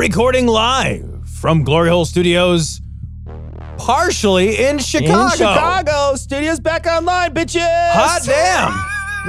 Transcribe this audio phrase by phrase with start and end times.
[0.00, 2.80] Recording live from Glory Hole Studios,
[3.76, 5.24] partially in Chicago.
[5.24, 7.60] In Chicago, studios back online, bitches.
[7.92, 8.72] Hot damn.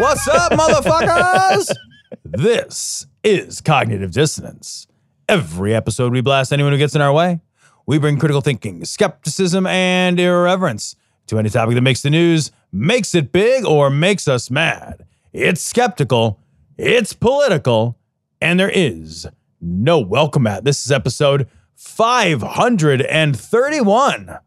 [0.01, 1.75] What's up, motherfuckers?
[2.23, 4.87] this is Cognitive Dissonance.
[5.27, 7.41] Every episode, we blast anyone who gets in our way.
[7.85, 10.95] We bring critical thinking, skepticism, and irreverence
[11.27, 15.05] to any topic that makes the news, makes it big, or makes us mad.
[15.33, 16.39] It's skeptical,
[16.77, 17.97] it's political,
[18.39, 19.27] and there is
[19.61, 20.63] no welcome at.
[20.63, 24.39] This is episode 531 of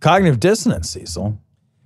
[0.00, 1.38] Cognitive Dissonance, Cecil.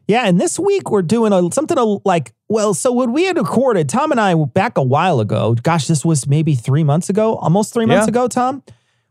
[0.08, 3.88] Yeah, and this week we're doing a, something like, well, so when we had recorded,
[3.88, 7.72] Tom and I back a while ago, gosh, this was maybe three months ago, almost
[7.74, 8.10] three months Yeah.
[8.10, 8.62] ago, Tom,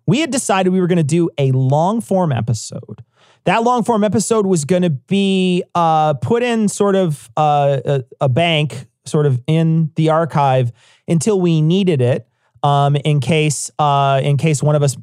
[0.07, 3.03] we had decided we were going to do a long form episode.
[3.43, 8.03] That long form episode was going to be uh, put in sort of uh, a,
[8.21, 10.71] a bank, sort of in the archive
[11.07, 12.27] until we needed it.
[12.65, 14.97] Um, in case, uh, in case one of us,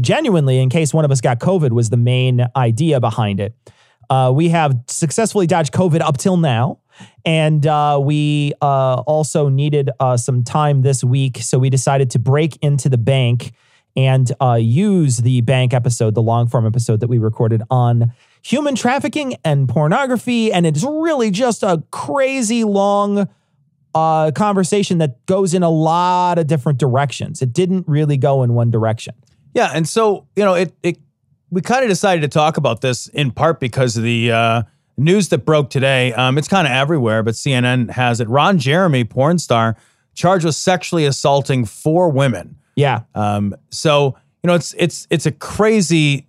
[0.00, 3.54] genuinely, in case one of us got COVID, was the main idea behind it.
[4.10, 6.80] Uh, we have successfully dodged COVID up till now.
[7.24, 11.38] And uh, we uh, also needed uh, some time this week.
[11.38, 13.52] So we decided to break into the bank
[13.96, 18.12] and uh, use the bank episode, the long form episode that we recorded on
[18.42, 20.52] human trafficking and pornography.
[20.52, 23.28] And it's really just a crazy long
[23.94, 27.40] uh, conversation that goes in a lot of different directions.
[27.42, 29.14] It didn't really go in one direction.
[29.54, 30.98] Yeah, and so you know, it it
[31.50, 34.62] we kind of decided to talk about this in part because of the uh,
[34.96, 36.12] news that broke today.
[36.14, 38.28] Um, it's kind of everywhere, but CNN has it.
[38.28, 39.76] Ron Jeremy, porn star,
[40.14, 42.56] charged with sexually assaulting four women.
[42.74, 43.02] Yeah.
[43.14, 46.26] Um, so you know, it's it's it's a crazy,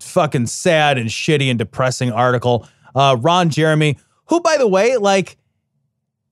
[0.00, 2.66] fucking sad and shitty and depressing article.
[2.94, 5.36] Uh, Ron Jeremy, who by the way, like.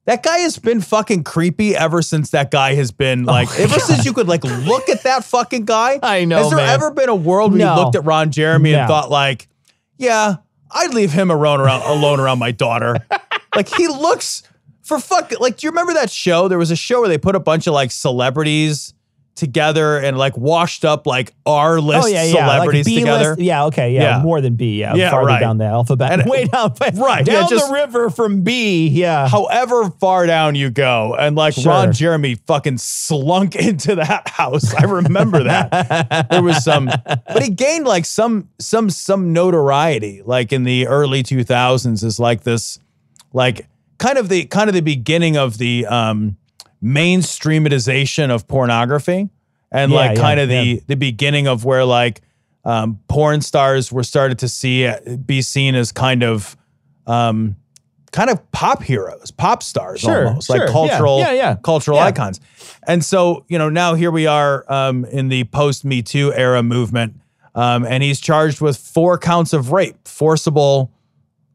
[0.09, 3.79] That guy has been fucking creepy ever since that guy has been oh like ever
[3.79, 5.99] since you could like look at that fucking guy.
[6.03, 6.71] I know, Has there man.
[6.71, 7.75] ever been a world where No.
[7.75, 8.79] you looked at Ron Jeremy No.
[8.79, 9.49] and thought like,
[9.99, 10.37] yeah,
[10.71, 12.97] I'd leave him alone around alone around my daughter.
[13.55, 14.45] like he looks
[14.81, 16.49] for fuck like do you remember that show?
[16.49, 18.95] There was a show where they put a bunch of like celebrities
[19.39, 22.33] together and like washed up like R list Oh yeah, yeah.
[22.33, 23.37] celebrities like together.
[23.39, 24.23] Yeah, okay, yeah, Yeah.
[24.23, 24.79] more than B.
[24.81, 25.41] Yeah, Yeah, farther right.
[25.41, 26.21] down the alphabet.
[26.21, 28.89] And- Way down, Right, yeah, down just- the river from B.
[28.89, 31.73] Yeah, However far down you go, and like Sure.
[31.73, 34.75] Ron Jeremy fucking slunk into that house.
[34.75, 36.29] I remember that.
[36.31, 41.23] there was some, but he gained like some some some notoriety, like in the early
[41.23, 42.79] two thousands, is like this,
[43.33, 43.67] like
[43.99, 46.37] kind of the kind of the beginning of the um
[46.83, 49.29] mainstreamatization of pornography,
[49.71, 50.81] and Yeah, like yeah, kind of the yeah.
[50.87, 52.21] the beginning of where like
[52.65, 54.91] um porn stars were started to see
[55.25, 56.57] be seen as kind of
[57.07, 57.57] um
[58.11, 61.57] kind of pop heroes, pop stars Sure, almost, sure, like cultural, yeah, yeah.
[61.63, 62.07] cultural Yeah.
[62.07, 62.41] icons.
[62.87, 66.63] And so, you know, now here we are um, in the post Me Too era
[66.63, 67.21] movement,
[67.55, 70.91] um, and he's charged with four counts of rape, forcible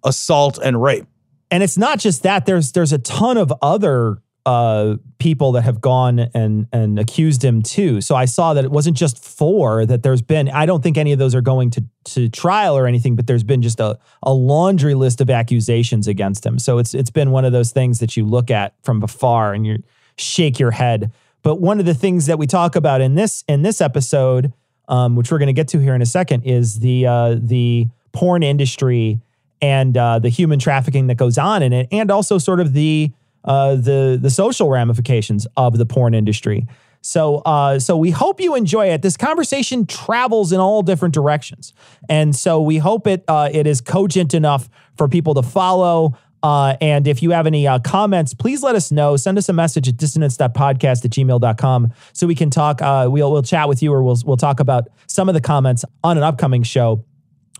[0.03, 1.07] assault, and rape.
[1.49, 2.45] and it's not just that.
[2.45, 7.61] There's there's a ton of other uh, people that have gone and and accused him
[7.61, 8.01] too.
[8.01, 9.85] So I saw that it wasn't just four.
[9.85, 10.49] That there's been.
[10.49, 13.15] I don't think any of those are going to to trial or anything.
[13.15, 16.59] But there's been just a a laundry list of accusations against him.
[16.59, 19.65] So it's it's been one of those things that you look at from afar and
[19.65, 19.81] you
[20.17, 21.11] shake your head.
[21.41, 24.51] But one of the things that we talk about in this in this episode,
[24.89, 27.87] um, which we're going to get to here in a second, is the uh, the
[28.11, 29.21] porn industry
[29.61, 33.11] and uh, the human trafficking that goes on in it, and also sort of the
[33.43, 36.67] uh, the the social ramifications of the porn industry.
[37.05, 39.01] So, uh, so we hope you enjoy it.
[39.01, 41.73] This conversation travels in all different directions,
[42.07, 46.17] and so we hope it uh, it is cogent enough for people to follow.
[46.41, 49.15] Uh, and if you have any uh, comments, please let us know.
[49.15, 52.81] Send us a message at dissonance.podcast at gmail.com so we can talk.
[52.81, 55.85] Uh, we'll, we'll chat with you or we'll, we'll talk about some of the comments
[56.03, 57.05] on an upcoming show.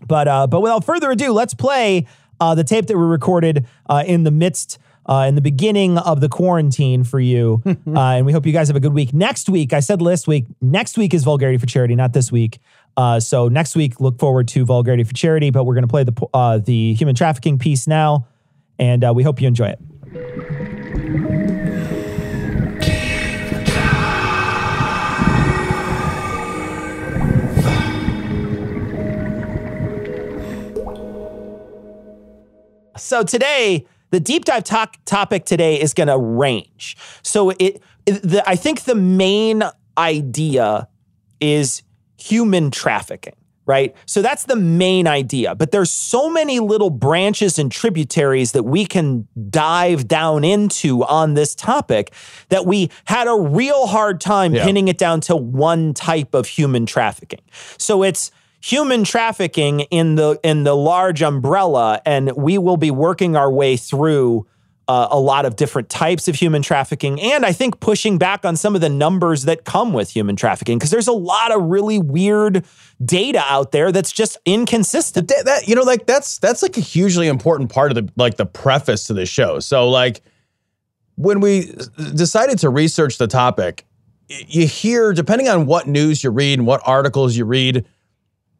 [0.06, 2.06] But uh, but without further ado, let's play
[2.40, 3.66] uh, the tape that we recorded
[4.06, 7.62] in the midst, uh, in the beginning of the quarantine for you.
[7.66, 9.12] uh, and we hope you guys have a good week.
[9.12, 12.58] Next week, I said last week, next week is Vulgarity for Charity, not this week.
[12.96, 16.04] Uh, so next week, look forward to Vulgarity for Charity, but we're going to play
[16.04, 18.26] the uh, the human trafficking piece now,
[18.78, 19.80] and uh, we hope you enjoy it.
[32.96, 36.96] So today, the deep dive talk topic today is going to range.
[37.22, 39.62] So it, it the, I think the main
[39.98, 40.88] idea
[41.40, 41.82] is
[42.16, 43.34] human trafficking,
[43.66, 43.94] right?
[44.06, 45.54] So that's the main idea.
[45.54, 51.34] But there's so many little branches and tributaries that we can dive down into on
[51.34, 52.12] this topic
[52.50, 54.64] that we had a real hard time Yeah.
[54.64, 57.40] pinning it down to one type of human trafficking.
[57.78, 58.30] So it's
[58.64, 63.76] human trafficking in the in the large umbrella and we will be working our way
[63.76, 64.46] through
[64.88, 68.56] uh, a lot of different types of human trafficking and i think pushing back on
[68.56, 71.98] some of the numbers that come with human trafficking because there's a lot of really
[71.98, 72.64] weird
[73.04, 75.28] data out there that's just inconsistent.
[75.28, 78.36] That, that you know like that's that's like a hugely important part of the like
[78.36, 79.60] the preface to the show.
[79.60, 80.22] So like
[81.16, 81.74] when we
[82.14, 83.84] decided to research the topic
[84.28, 87.84] you hear depending on what news you read and what articles you read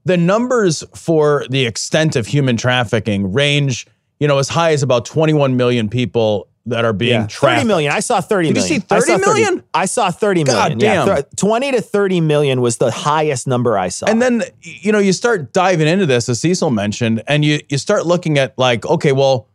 [0.05, 3.87] the numbers for the extent of human trafficking range
[4.21, 7.27] you know as high as about 21 million people that are being Yeah.
[7.27, 7.93] trafficked 30 million.
[7.93, 9.63] I saw 30 Did you see I 30 saw million?
[9.75, 10.81] I saw 30 God million.
[10.81, 11.17] Yeah, damn.
[11.17, 14.07] thir- 20 to 30 million was the highest number I saw.
[14.07, 17.77] And then you know you start diving into this, as Cecil mentioned, and you you
[17.77, 19.47] start looking at like, okay, well,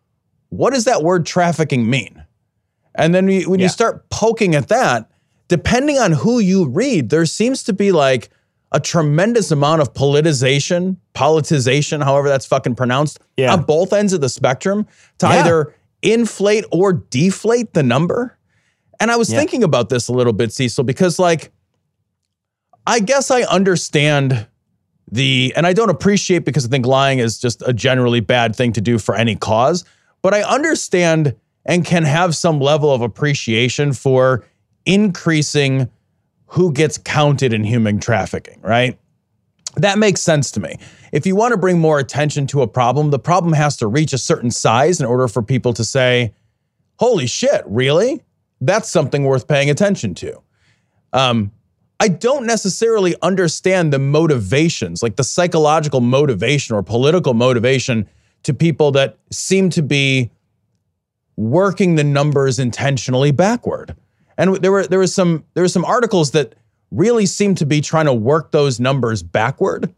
[0.49, 2.23] what does that word trafficking mean?
[2.93, 3.65] And then you, when Yeah.
[3.65, 5.09] you start poking at that,
[5.47, 8.29] depending on who you read, there seems to be like
[8.71, 13.53] a tremendous amount of politicization, politicization, however that's fucking pronounced, Yeah.
[13.53, 14.85] on both ends of the spectrum
[15.17, 15.39] to Yeah.
[15.39, 18.37] either inflate or deflate the number.
[18.99, 19.39] And I was Yeah.
[19.39, 21.51] thinking about this a little bit, Cecil, because like,
[22.85, 24.45] I guess I understand
[25.11, 28.71] the, and I don't appreciate because I think lying is just a generally bad thing
[28.73, 29.83] to do for any cause,
[30.21, 31.35] but I understand
[31.65, 34.45] and can have some level of appreciation for
[34.85, 35.89] increasing
[36.49, 38.97] who gets counted in human trafficking, right?
[39.75, 40.77] That makes sense to me.
[41.11, 44.13] If you want to bring more attention to a problem, the problem has to reach
[44.13, 46.33] a certain size in order for people to say,
[46.97, 48.23] holy shit, really?
[48.61, 50.41] That's something worth paying attention to.
[51.13, 51.51] Um,
[51.99, 58.07] I don't necessarily understand the motivations, like the psychological motivation or political motivation
[58.43, 60.31] to people that seem to be
[61.35, 63.95] working the numbers intentionally backward.
[64.39, 66.55] And there were there was some there were some articles that
[66.91, 69.93] really seemed to be trying to work those numbers backward.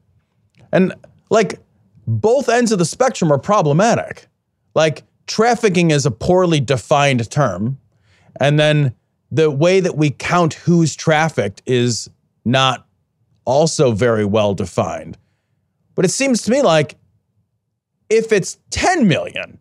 [0.73, 0.93] And
[1.29, 1.59] like
[2.07, 4.27] both ends of the spectrum are problematic.
[4.75, 7.77] Like trafficking is a poorly defined term.
[8.39, 8.95] And then
[9.31, 12.09] the way that we count who's trafficked is
[12.44, 12.87] not
[13.45, 15.17] also very well defined.
[15.94, 16.95] But it seems to me like
[18.09, 19.59] if it's 10 million,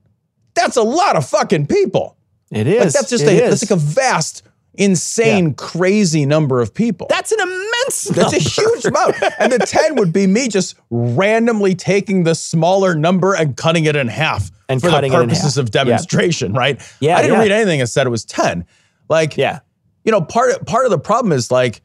[0.54, 2.16] that's a lot of fucking people.
[2.50, 2.80] it is.
[2.82, 3.60] Like that's just a is.
[3.60, 4.42] that's like a vast,
[4.80, 7.06] insane, crazy number of people.
[7.08, 9.16] That's an immense That's a huge amount.
[9.38, 13.94] And the 10 would be me just randomly taking the smaller number and cutting it
[13.94, 16.80] in half And for the cutting it in purposes of demonstration, right?
[17.00, 17.42] Yeah, I didn't yeah.
[17.42, 18.66] read anything that said it was 10.
[19.08, 19.60] Like, Yeah.
[20.04, 21.82] you know, part part of the problem is like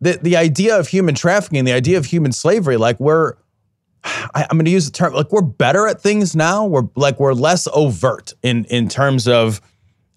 [0.00, 3.34] the the idea of human trafficking, the idea of human slavery, like we're
[4.04, 6.64] I, I'm going to use the term like we're better at things now.
[6.66, 9.60] We're like we're less overt in in terms of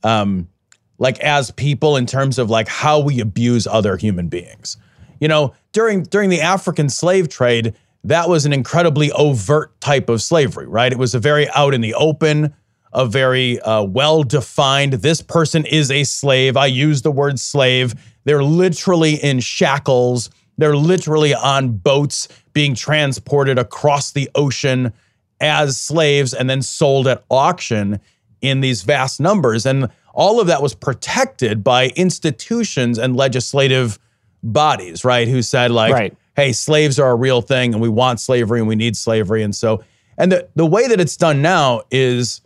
[0.03, 0.48] um
[1.00, 4.77] like as people in terms of like how we abuse other human beings.
[5.20, 10.22] You know, during during the African slave trade, that was an incredibly overt type of
[10.22, 10.91] slavery, right?
[10.91, 12.53] It was a very out in the open,
[12.94, 14.94] a very uh, well defined.
[14.94, 16.56] This person is a slave.
[16.56, 17.96] I use the word slave.
[18.25, 20.29] They're literally in shackles.
[20.58, 24.94] They're literally on boats being transported across the ocean
[25.39, 28.00] as slaves and then sold at auction
[28.41, 29.65] in these vast numbers.
[29.65, 34.00] And all of that was protected by institutions and legislative
[34.44, 35.28] bodies, right?
[35.28, 36.18] Who said, like, Right.
[36.36, 39.44] hey, slaves are a real thing and we want slavery and we need slavery.
[39.44, 39.84] And so,
[40.18, 42.42] and the, the way that it's done now is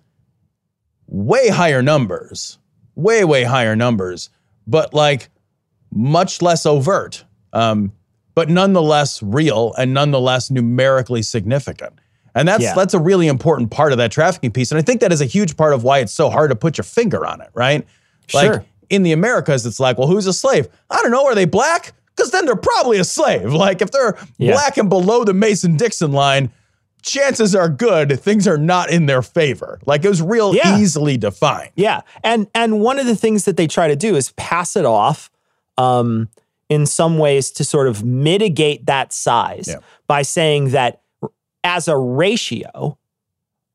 [1.07, 2.57] way higher numbers,
[2.95, 4.29] way, way higher numbers,
[4.67, 5.29] but like
[5.91, 7.91] much less overt, um,
[8.35, 11.93] but nonetheless real and nonetheless numerically significant.
[12.35, 12.73] And that's Yeah.
[12.73, 14.71] that's a really important part of that trafficking piece.
[14.71, 16.77] And I think that is a huge part of why it's so hard to put
[16.77, 17.85] your finger on it, right?
[18.33, 18.65] Like Sure.
[18.89, 20.67] in the Americas, it's like, well, who's a slave?
[20.89, 21.25] I don't know.
[21.25, 21.93] Are they black?
[22.15, 23.53] Because then they're probably a slave.
[23.65, 24.53] Like if they're Yeah.
[24.53, 26.51] black and below the Mason Dixon line,
[27.01, 29.77] chances are good things are not in their favor.
[29.85, 30.77] Like it was real Yeah.
[30.79, 31.69] easily defined.
[31.75, 34.85] Yeah, and and one of the things that they try to do is pass it
[34.85, 35.29] off.
[35.77, 36.29] Um,
[36.69, 39.75] in some ways to sort of mitigate that size
[40.07, 41.01] by saying that
[41.63, 42.97] as a ratio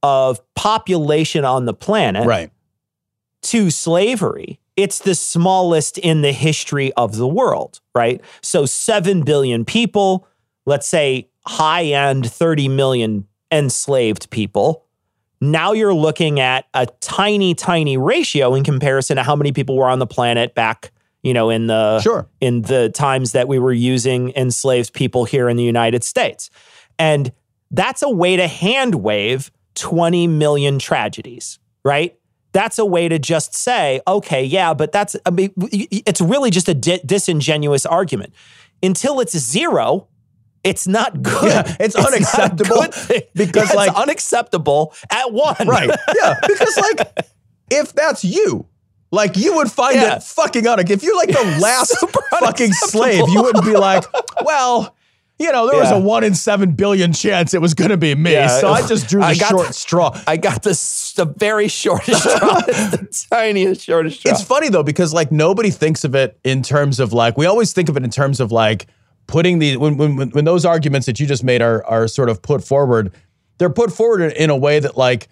[0.03, 2.51] of population on the planet Right.
[3.43, 8.21] to slavery, it's the smallest in the history of the world, right?
[8.43, 10.27] So 7 billion people,
[10.67, 14.85] let's say high end 30 million enslaved people.
[15.41, 19.89] Now you're looking at a tiny, tiny ratio in comparison to how many people were
[19.89, 20.91] on the planet back,
[21.23, 22.29] you know, in the Sure.
[22.41, 26.51] in the times that we were using enslaved people here in the United States.
[26.99, 27.33] And
[27.71, 32.17] that's a way to hand wave 20 million tragedies, right?
[32.53, 36.69] That's a way to just say, okay, yeah, but that's, I mean, it's really just
[36.69, 38.33] a di- disingenuous argument.
[38.83, 40.09] Until it's zero,
[40.65, 41.43] it's not good.
[41.69, 42.87] Yeah, it's a unacceptable
[43.35, 45.57] because, Yeah, like- unacceptable at one.
[45.67, 45.91] Right.
[46.17, 46.35] Yeah.
[46.47, 47.27] Because like
[47.71, 48.67] if that's you,
[49.13, 50.17] like you would find Yeah.
[50.17, 50.95] it fucking unacceptable.
[50.95, 54.05] If you're like the last Super fucking slave, you wouldn't be like,
[54.43, 54.95] well,
[55.39, 58.15] you know, there was a one in seven billion chance it was going to be
[58.15, 58.49] me, Yeah.
[58.61, 60.21] so I just drew the I short the- straw.
[60.27, 60.71] I got the,
[61.17, 64.33] the very shortest straw, the tiniest shortest straw.
[64.33, 67.73] It's funny though because like nobody thinks of it in terms of like we always
[67.73, 68.87] think of it in terms of like
[69.29, 72.29] putting the when when when- when those arguments that you just made are are sort
[72.31, 73.13] of put forward,
[73.59, 75.29] they're put forward in, in a way that like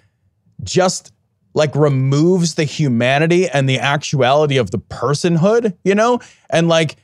[0.63, 1.13] just
[1.55, 6.21] like removes the humanity and the actuality of the personhood, you know?
[6.51, 6.97] And like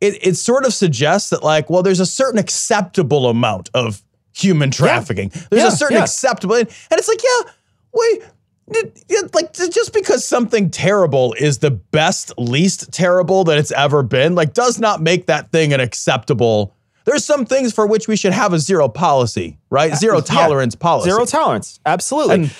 [0.00, 4.02] it it sort of suggests that like well there's a certain acceptable amount of
[4.34, 5.28] human trafficking.
[5.50, 6.04] There's Yeah, a certain yeah.
[6.04, 7.52] acceptable and it's like yeah,
[7.92, 8.22] wait
[8.68, 14.02] it- it- like just because something terrible is the best least terrible that it's ever
[14.04, 16.72] been like does not make that thing an acceptable
[17.04, 20.76] there's some things for which we should have a zero policy right uh, zero tolerance
[20.76, 21.80] policy Zero tolerance.
[21.84, 22.50] Absolutely.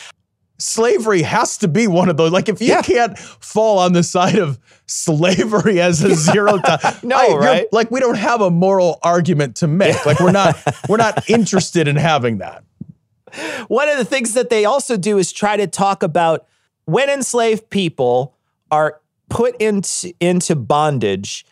[0.61, 2.83] Slavery has to be one of those like if you Yeah.
[2.83, 7.67] can't fall on the side of slavery as a zero to- No, I- right?
[7.73, 10.57] like we don't have a moral argument to make like we're not
[10.89, 12.63] we're not interested in having that
[13.69, 16.47] One of the things that they also do is try to talk about
[16.85, 18.35] when enslaved people
[18.71, 21.47] are put into, into bondage.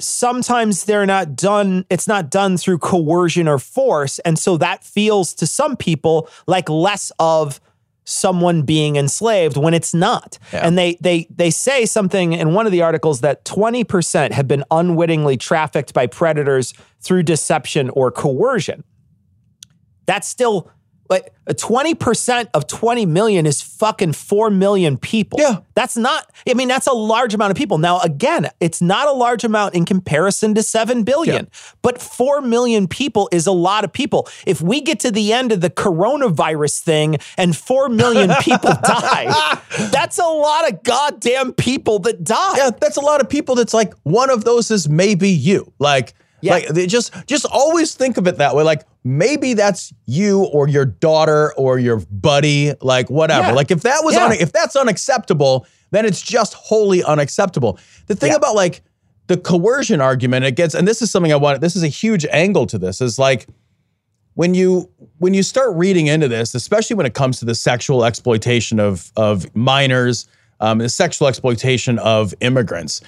[0.00, 4.20] Sometimes they're not done, it's not done through coercion or force.
[4.20, 7.60] And so that feels to some people like less of
[8.08, 10.38] someone being enslaved when it's not.
[10.52, 14.64] And they they they say something in one of the articles that 20% have been
[14.70, 18.84] unwittingly trafficked by predators through deception or coercion
[20.08, 20.70] that's still
[21.10, 25.40] a 20% uh, of 20 million is fucking 4 million people.
[25.40, 25.60] Yeah.
[25.74, 27.78] That's not, I mean, that's a large amount of people.
[27.78, 31.48] Now, again, it's not a large amount in comparison to 7 billion,
[31.82, 34.28] but 4 million people is a lot of people.
[34.46, 39.60] If we get to the end of the coronavirus thing and 4 million people die,
[39.90, 42.56] that's a lot of goddamn people that die.
[42.56, 43.54] Yeah, that's a lot of people.
[43.54, 45.72] That's like one of those is maybe you.
[45.78, 46.52] Like, Yeah.
[46.52, 48.62] like they just just always think of it that way.
[48.62, 52.72] Like maybe that's you or your daughter or your buddy.
[52.80, 53.48] Like whatever.
[53.48, 53.52] Yeah.
[53.54, 54.26] Like if that was Yeah.
[54.26, 57.78] un- if that's unacceptable, then it's just wholly unacceptable.
[58.06, 58.36] The thing Yeah.
[58.36, 58.82] about like
[59.26, 61.60] the coercion argument, it gets, and this is something I want.
[61.60, 63.00] This is a huge angle to this.
[63.00, 63.46] Is like
[64.34, 68.04] when you when you start reading into this, especially when it comes to the sexual
[68.04, 70.26] exploitation of of minors,
[70.60, 73.00] um, the sexual exploitation of immigrants,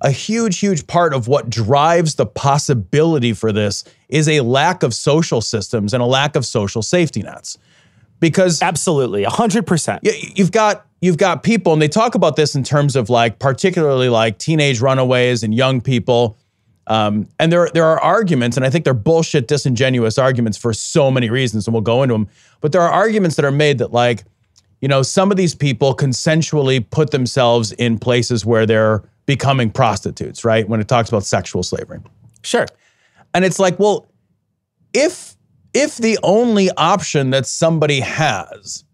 [0.00, 4.92] a huge, huge part of what drives the possibility for this is a lack of
[4.94, 7.58] social systems and a lack of social safety nets.
[8.20, 10.00] Because Absolutely, 100%.
[10.02, 13.38] y- you've got you've got people and they talk about this in terms of like
[13.38, 16.38] particularly like teenage runaways and young people
[16.86, 21.10] um, and there there are arguments and i think they're bullshit disingenuous arguments for so
[21.10, 22.26] many reasons and we'll go into them
[22.62, 24.24] but there are arguments that are made that like
[24.80, 30.44] you know some of these people consensually put themselves in places where they're becoming prostitutes
[30.44, 32.00] right when it talks about sexual slavery
[32.42, 32.66] Sure.
[33.32, 34.06] and it's like, well,
[34.92, 35.34] if
[35.72, 38.84] if the only option that somebody has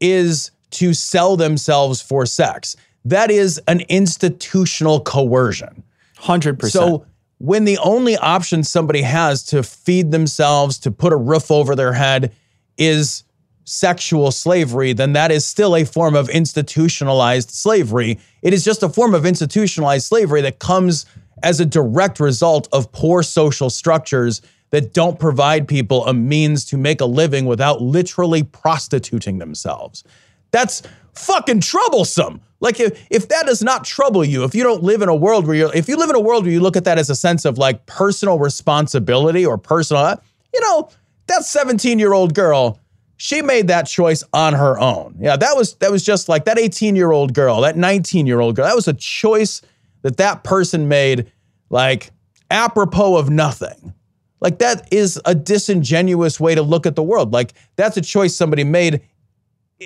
[0.00, 5.82] is to sell themselves for sex, that is an institutional coercion.
[6.18, 6.70] 100%.
[6.70, 7.04] So
[7.38, 11.92] when the only option somebody has to feed themselves, to put a roof over their
[11.92, 12.32] head
[12.78, 13.22] is
[13.66, 18.18] sexual slavery, then that is still a form of institutionalized slavery.
[18.40, 21.04] It is just a form of institutionalized slavery that comes
[21.42, 26.76] as a direct result of poor social structures that don't provide people a means to
[26.76, 30.04] make a living without literally prostituting themselves.
[30.52, 30.82] That's
[31.14, 32.40] fucking troublesome.
[32.60, 35.46] Like if, if that does not trouble you, if you don't live in a world
[35.46, 37.16] where you're if you live in a world where you look at that as a
[37.16, 40.20] sense of like personal responsibility or personal,
[40.54, 40.88] you know,
[41.26, 42.80] that 17-year-old girl,
[43.16, 45.16] she made that choice on her own.
[45.18, 48.66] Yeah, that was that was just like that 18-year-old girl, that 19-year-old girl.
[48.66, 49.62] That was a choice
[50.02, 51.30] that that person made
[51.70, 52.10] like
[52.50, 53.94] apropos of nothing.
[54.40, 57.32] Like that is a disingenuous way to look at the world.
[57.32, 59.00] Like that's a choice somebody made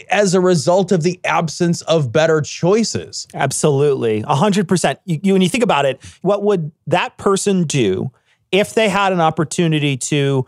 [0.09, 3.27] as a result of the absence of better choices.
[3.35, 4.23] Absolutely.
[4.23, 4.99] 100%.
[5.05, 8.11] You, you, when you think about it, what would that person do
[8.53, 10.47] if they had an opportunity to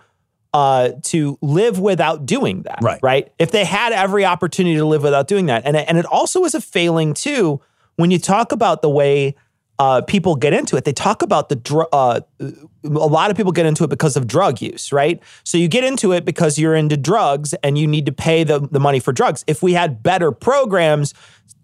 [0.53, 2.79] uh, to live without doing that?
[2.83, 3.01] Right.
[3.03, 3.33] Right.
[3.39, 5.63] If they had every opportunity to live without doing that.
[5.65, 7.61] And, and it also is a failing, too,
[7.97, 9.35] when you talk about the way
[9.79, 10.85] uh, people get into it.
[10.85, 14.29] They talk about the dr- uh, a lot of people get into it because of
[14.29, 15.21] drug use, right?
[15.43, 18.61] So you get into it because you're into drugs and you need to pay the,
[18.61, 19.45] the money for drugs.
[19.49, 21.15] If we had better programs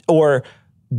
[0.09, 0.43] or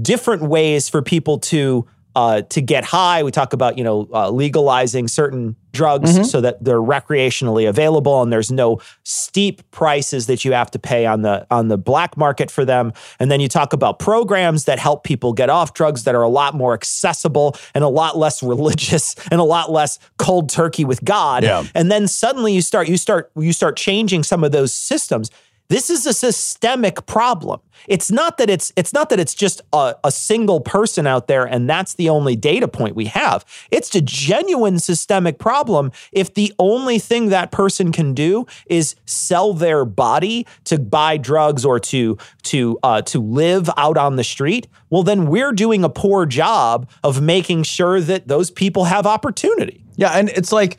[0.01, 1.85] different ways for people to
[2.15, 3.23] uh, to get high.
[3.23, 6.23] We talk about you know uh, legalizing certain drugs mm-hmm.
[6.23, 11.05] so that they're recreationally available and there's no steep prices that you have to pay
[11.05, 12.91] on the on the black market for them.
[13.19, 16.29] And then you talk about programs that help people get off drugs that are a
[16.29, 21.03] lot more accessible and a lot less religious and a lot less cold turkey with
[21.03, 21.43] God.
[21.43, 21.63] Yeah.
[21.75, 25.29] And then suddenly you start you start you start changing some of those systems
[25.69, 27.61] this is a systemic problem.
[27.87, 31.45] It's not that it's it's not that it's just a, a, single person out there
[31.45, 33.45] and that's the only data point we have.
[33.71, 39.53] It's a genuine systemic problem if the only thing that person can do is sell
[39.53, 44.67] their body to buy drugs or to to uh, to live out on the street.
[44.89, 49.85] Well, then we're doing a poor job of making sure that those people have opportunity.
[49.95, 50.77] Yeah, and it's like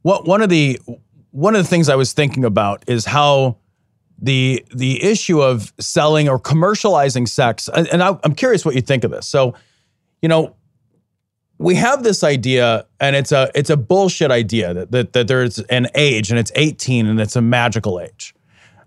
[0.00, 0.80] what one of the
[1.30, 3.58] one of the things I was thinking about is how
[4.22, 9.02] the the issue of selling or commercializing sex, and, I, I'm curious what you think
[9.02, 9.26] of this.
[9.26, 9.54] So,
[10.22, 10.54] you know,
[11.58, 15.58] we have this idea, and it's a it's a bullshit idea that that, that there's
[15.58, 18.32] an age, and it's 18, and it's a magical age,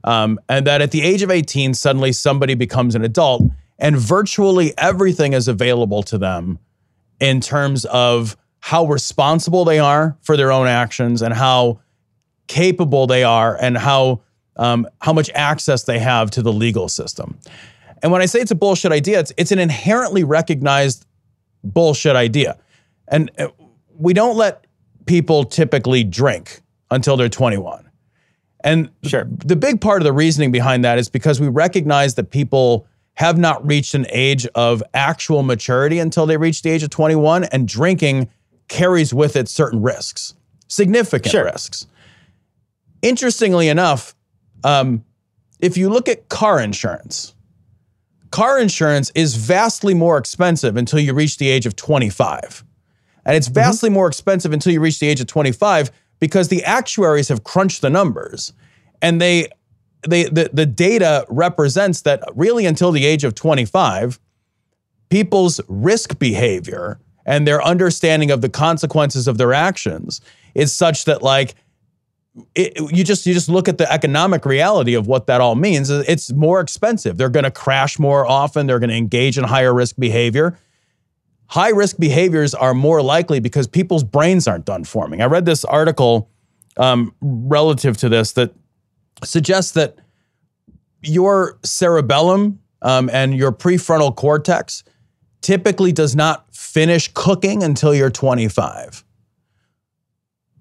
[0.05, 3.43] um, and that at the age of 18, suddenly somebody becomes an adult,
[3.77, 6.59] and virtually everything is available to them
[7.19, 11.79] in terms of how responsible they are for their own actions and how
[12.47, 14.21] capable they are and how
[14.57, 17.37] um, how much access they have to the legal system.
[18.01, 21.05] And when I say it's a bullshit idea, it's, it's an inherently recognized
[21.63, 22.57] bullshit idea.
[23.07, 23.47] And uh,
[23.97, 24.65] we don't let
[25.05, 27.89] people typically drink until they're 21.
[28.63, 29.27] And sure.
[29.29, 33.37] the big part of the reasoning behind that is because we recognize that people have
[33.37, 37.67] not reached an age of actual maturity until they reach the age of 21, and
[37.67, 38.29] drinking
[38.67, 40.33] carries with it certain risks,
[40.67, 41.45] significant sure.
[41.45, 41.87] risks.
[43.01, 44.14] Interestingly enough,
[44.65, 45.05] um,
[45.59, 47.35] if you look at car insurance,
[48.31, 52.65] car insurance is vastly more expensive until you reach the age of 25.
[53.25, 53.53] And it's mm-hmm.
[53.53, 53.93] vastly mm-hmm.
[53.93, 57.89] more expensive until you reach the age of 25 because the actuaries have crunched the
[57.89, 58.53] numbers
[59.01, 59.47] and they
[60.07, 64.19] they the, the data represents that really until the age of 25
[65.09, 70.21] people's risk behavior and their understanding of the consequences of their actions
[70.53, 71.55] is such that like
[72.53, 75.89] it, you just you just look at the economic reality of what that all means.
[75.89, 77.17] It's more expensive.
[77.17, 78.67] They're going to crash more often.
[78.67, 80.57] They're going to engage in higher risk behavior.
[81.47, 85.21] High risk behaviors are more likely because people's brains aren't done forming.
[85.21, 86.29] I read this article
[86.77, 88.53] um, relative to this that
[89.23, 89.95] suggests that
[91.01, 94.83] your cerebellum um, and your prefrontal cortex
[95.41, 99.04] typically does not finish cooking until you're 25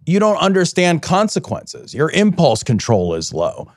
[0.07, 1.95] you don't understand consequences.
[1.95, 3.71] Your impulse control is low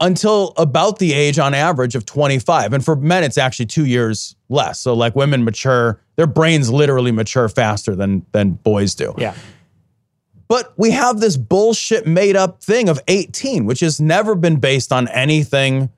[0.00, 2.72] until about the age on average of 25.
[2.72, 4.80] And for men, it's actually two years less.
[4.80, 9.14] So, like women mature, their brains literally mature faster than, than boys do.
[9.18, 9.34] Yeah.
[10.48, 14.92] But we have this bullshit made up thing of 18, which has never been based
[14.92, 15.90] on anything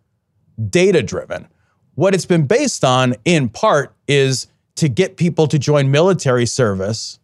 [0.70, 1.48] data driven.
[1.94, 7.18] What it's been based on, in part, is to get people to join military service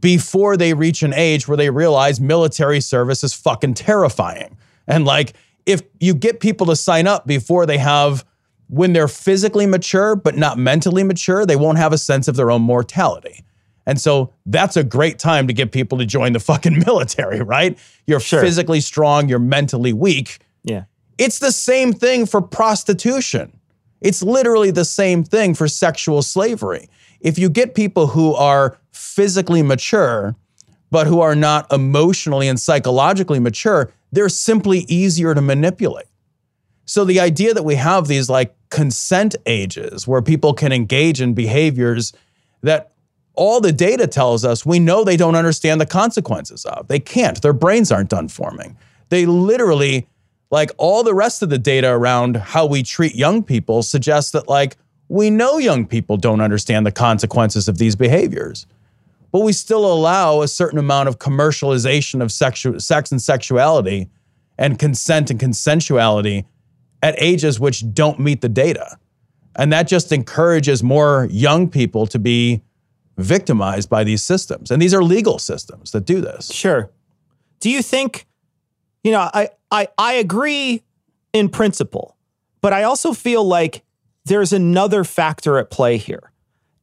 [0.00, 4.56] before they reach an age where they realize military service is fucking terrifying.
[4.86, 5.34] And like,
[5.66, 8.24] if you get people to sign up before they have,
[8.68, 12.50] when they're physically mature, but not mentally mature, they won't have a sense of their
[12.50, 13.44] own mortality.
[13.86, 17.78] And so that's a great time to get people to join the fucking military, right?
[18.06, 18.40] You're sure.
[18.40, 20.38] physically strong, you're mentally weak.
[20.62, 20.84] Yeah.
[21.18, 23.60] It's the same thing for prostitution.
[24.00, 26.88] It's literally the same thing for sexual slavery.
[27.20, 30.36] If you get people who are physically mature,
[30.90, 36.06] but who are not emotionally and psychologically mature, they're simply easier to manipulate.
[36.86, 41.34] So the idea that we have these like consent ages where people can engage in
[41.34, 42.12] behaviors
[42.62, 42.92] that
[43.34, 46.86] all the data tells us we know they don't understand the consequences of.
[46.88, 47.40] They can't.
[47.42, 48.76] Their brains aren't done forming.
[49.08, 50.06] They literally
[50.50, 54.48] like all the rest of the data around how we treat young people suggests that
[54.48, 54.76] like
[55.08, 58.66] we know young people don't understand the consequences of these behaviors.
[59.32, 64.08] but we still allow a certain amount of commercialization of sexu- sex and sexuality
[64.56, 66.44] and consent and consensuality
[67.02, 68.96] at ages which don't meet the data.
[69.56, 72.62] And that just encourages more young people to be
[73.18, 74.70] victimized by these systems.
[74.70, 76.52] And these are legal systems that do this.
[76.52, 76.90] Sure.
[77.58, 78.26] Do you think,
[79.02, 80.84] you know, I, I, I agree
[81.32, 82.16] in principle,
[82.60, 83.82] but I also feel like
[84.24, 86.30] there's another factor at play here.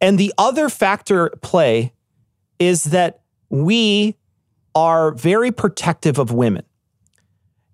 [0.02, 1.94] And the other factor at play
[2.60, 4.18] is that we
[4.76, 6.64] are very protective of women.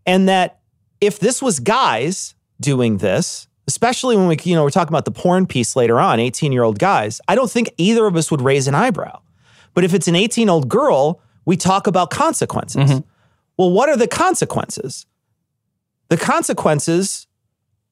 [0.05, 0.59] And that
[1.01, 5.11] if this was guys doing this, especially when we, you know, we're talking about the
[5.11, 8.41] porn piece later on, 18 year old guys, I don't think either of us would
[8.41, 9.19] raise an eyebrow.
[9.73, 12.91] But if it's an 18 year old girl, we talk about consequences.
[12.91, 13.09] Mm-hmm.
[13.57, 15.05] Well, what are the consequences?
[16.09, 17.27] The consequences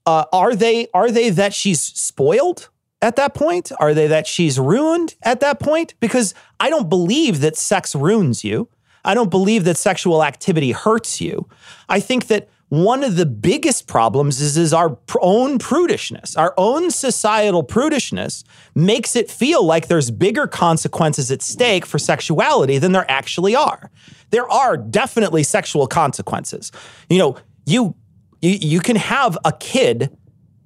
[0.05, 2.69] uh, are they are they that she's spoiled
[3.01, 3.71] at that point?
[3.79, 5.95] Are they that she's ruined at that point?
[5.99, 8.69] Because I don't believe that sex ruins you.
[9.03, 11.47] I don't believe that sexual activity hurts you.
[11.89, 16.37] I think that one of the biggest problems is, is our pr- own prudishness.
[16.37, 22.79] Our own societal prudishness makes it feel like there's bigger consequences at stake for sexuality
[22.79, 23.91] than there actually are.
[24.31, 26.71] There are definitely sexual consequences.
[27.09, 27.95] You know, you
[28.41, 30.15] you, you can have a kid,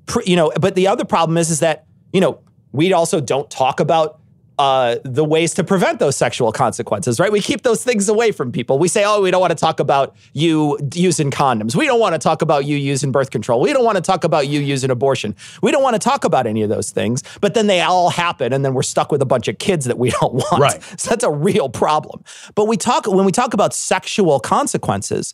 [0.06, 3.50] pr- you know, but the other problem is is that, you know, we also don't
[3.50, 4.19] talk about
[4.60, 7.32] uh, the ways to prevent those sexual consequences, right?
[7.32, 8.78] We keep those things away from people.
[8.78, 11.78] We say, oh, we don't want to talk about you using condoms.
[11.78, 13.62] We don't want to talk about you using birth control.
[13.62, 15.34] We don't want to talk about you using abortion.
[15.64, 17.24] We don't want to talk about any of those things.
[17.40, 19.98] But then they all happen, and then we're stuck with a bunch of kids that
[19.98, 20.60] we don't want.
[20.60, 20.84] Right.
[21.00, 22.26] So that's a real problem.
[22.54, 25.34] But we talk when we talk about sexual consequences,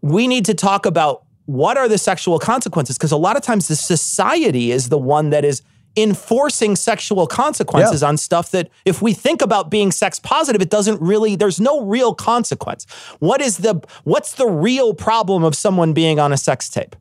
[0.00, 3.68] we need to talk about what are the sexual consequences because a lot of times
[3.68, 5.60] the society is the one that is
[5.96, 8.08] enforcing sexual consequences Yeah.
[8.08, 11.80] on stuff that if we think about being sex positive it doesn't really there's no
[11.82, 12.86] real consequence
[13.18, 16.94] what is the what's the real problem of someone being on a sex tape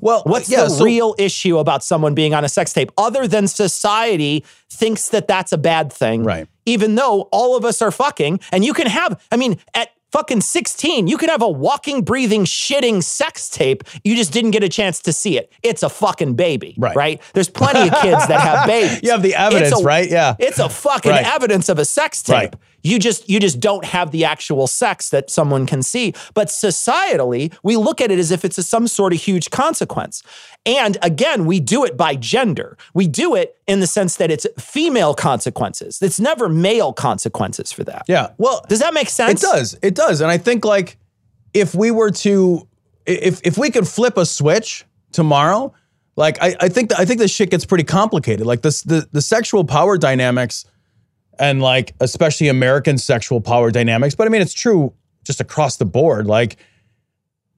[0.00, 3.26] Well, What's yeah, the so- real issue about someone being on a sex tape other
[3.28, 6.24] than society thinks that that's a bad thing?
[6.24, 6.46] Right.
[6.64, 10.42] Even though all of us are fucking, and you can have, I mean, at fucking
[10.42, 13.82] 16, you could have a walking, breathing, shitting sex tape.
[14.04, 15.52] You just didn't get a chance to see it.
[15.62, 16.74] It's a fucking baby.
[16.78, 16.94] Right.
[16.94, 17.22] Right.
[17.34, 19.02] There's plenty of kids that have babies.
[19.02, 20.08] You have the evidence, a- right?
[20.08, 20.36] Yeah.
[20.38, 21.26] It's a fucking Right.
[21.26, 22.34] evidence of a sex tape.
[22.34, 22.54] Right.
[22.82, 26.14] You just you just don't have the actual sex that someone can see.
[26.34, 30.22] But societally, we look at it as if it's a, some sort of huge consequence.
[30.66, 32.76] And again, we do it by gender.
[32.94, 36.00] We do it in the sense that it's female consequences.
[36.02, 38.04] It's never male consequences for that.
[38.08, 38.30] Yeah.
[38.38, 39.42] Well, Does that make sense?
[39.42, 39.78] It does.
[39.82, 40.20] It does.
[40.20, 40.98] And I think like
[41.54, 42.66] if we were to
[43.06, 45.72] if if we could flip a switch tomorrow,
[46.16, 48.46] like I, I think that I think this shit gets pretty complicated.
[48.46, 50.64] Like this the the sexual power dynamics
[51.42, 55.84] and like especially American sexual power dynamics, but I mean it's true just across the
[55.84, 56.26] board.
[56.26, 56.56] Like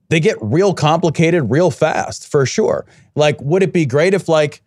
[0.09, 2.85] they get real complicated real fast for sure.
[3.13, 4.63] Like would it be great if like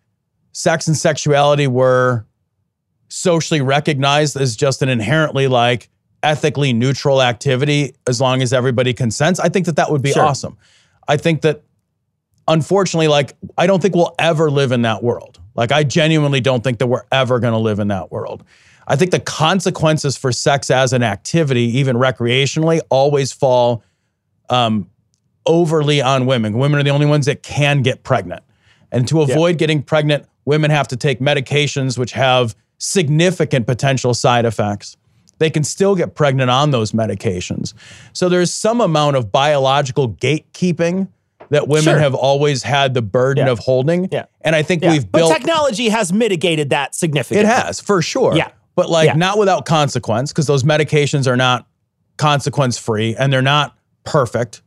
[0.53, 2.25] sex and sexuality were
[3.09, 5.89] socially recognized as just an inherently like
[6.23, 10.25] ethically neutral activity as long as everybody consents i think that that would be Sure.
[10.25, 10.57] awesome
[11.07, 11.63] i think that
[12.47, 16.61] unfortunately like i don't think we'll ever live in that world like i genuinely don't
[16.63, 18.43] think that we're ever going to live in that world
[18.89, 23.83] i think the consequences for sex as an activity even recreationally always fall
[24.49, 24.89] um,
[25.45, 28.43] overly on women women are the only ones that can get pregnant
[28.91, 34.45] and to avoid getting pregnant women have to take medications which have significant potential side
[34.45, 34.97] effects
[35.39, 37.73] they can still get pregnant on those medications.
[38.11, 41.07] So there's some amount of biological gatekeeping
[41.49, 41.97] that women Sure.
[41.97, 43.51] have always had the burden Yeah.
[43.53, 44.09] of holding.
[44.11, 44.25] Yeah.
[44.41, 44.91] And I think Yeah.
[44.91, 45.31] we've built.
[45.31, 47.49] but technology has mitigated that significantly.
[47.49, 48.35] it has for sure.
[48.35, 48.49] Yeah.
[48.79, 49.15] But like Yeah.
[49.15, 51.67] not without consequence because those medications are not
[52.15, 54.61] consequence free and they're not perfect.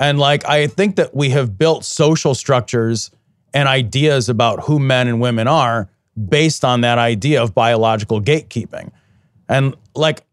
[0.00, 3.12] And like I think that we have built social structures
[3.54, 5.88] and ideas about who men and women are
[6.28, 8.90] based on that idea of biological gatekeeping.
[9.48, 10.24] And like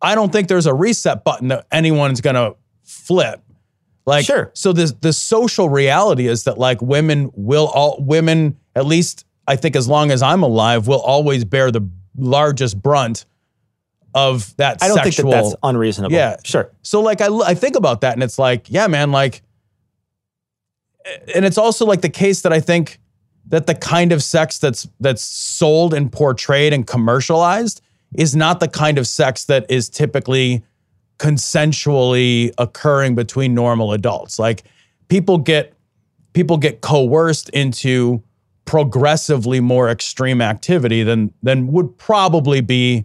[0.00, 3.42] I don't think there's a reset button that anyone's going to flip.
[4.06, 4.50] Like Sure.
[4.54, 9.56] so this the social reality is that like women will all women at least I
[9.56, 13.24] think as long as I'm alive will always bear the largest brunt
[14.14, 16.14] of that I don't sexual think that that's unreasonable.
[16.14, 16.36] Yeah.
[16.44, 16.70] Sure.
[16.82, 19.42] so like I, I think about that and it's like, yeah, man, like,
[21.34, 22.98] and it's also like the case that I think
[23.48, 27.82] that the kind of sex that's that's sold and portrayed and commercialized
[28.16, 30.64] is not the kind of sex that is typically
[31.18, 34.38] consensually occurring between normal adults.
[34.38, 34.64] Like
[35.08, 35.74] people get
[36.32, 38.22] people get coerced into
[38.64, 43.04] progressively more extreme activity than than would probably be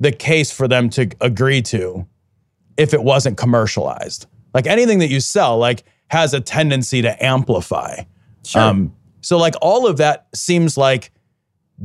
[0.00, 2.06] the case for them to agree to
[2.76, 4.26] if it wasn't commercialized.
[4.54, 8.02] Like anything that you sell, like has a tendency to amplify.
[8.44, 8.62] Sure.
[8.62, 11.10] Um, so like all of that seems like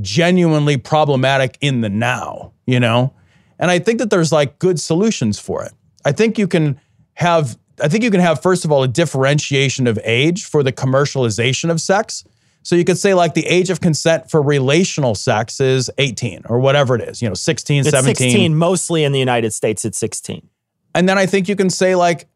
[0.01, 3.13] genuinely problematic in the now, you know?
[3.59, 5.73] And I think that there's like good solutions for it.
[6.05, 6.79] I think you can
[7.15, 10.71] have I think you can have first of all a differentiation of age for the
[10.71, 12.23] commercialization of sex.
[12.63, 16.60] So you could say like the age of consent for relational sex is 18 or
[16.60, 18.15] whatever it is, you know, 16, it's 17.
[18.15, 20.47] 16, mostly in the United States, it's 16.
[20.95, 22.28] And then I think you can say, like,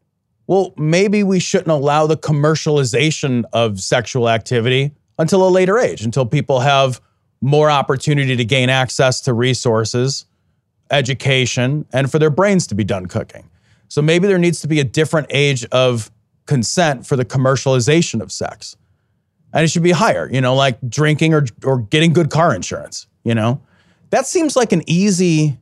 [0.48, 6.26] well, maybe we shouldn't allow the commercialization of sexual activity until a later age, until
[6.26, 7.02] people have
[7.42, 10.26] more opportunity to gain access to resources,
[10.92, 13.50] education, and for their brains to be done cooking.
[13.88, 16.12] So maybe there needs to be a different age of
[16.46, 18.76] consent for the commercialization of sex.
[19.58, 23.08] And it should be higher, you know, like drinking or, or getting good car insurance,
[23.24, 23.60] you know?
[24.12, 25.58] That seems like an easy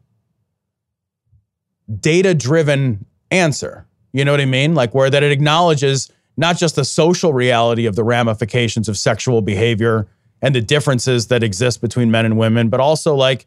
[2.02, 3.88] data driven answer.
[4.12, 4.76] You know what I mean?
[4.76, 9.42] Like where that it acknowledges not just the social reality of the ramifications of sexual
[9.42, 10.10] behavior
[10.42, 13.46] and the differences that exist between men and women, but also like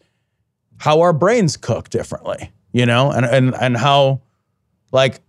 [0.79, 4.23] how our brains cook differently, you know, and and and how
[4.93, 5.21] like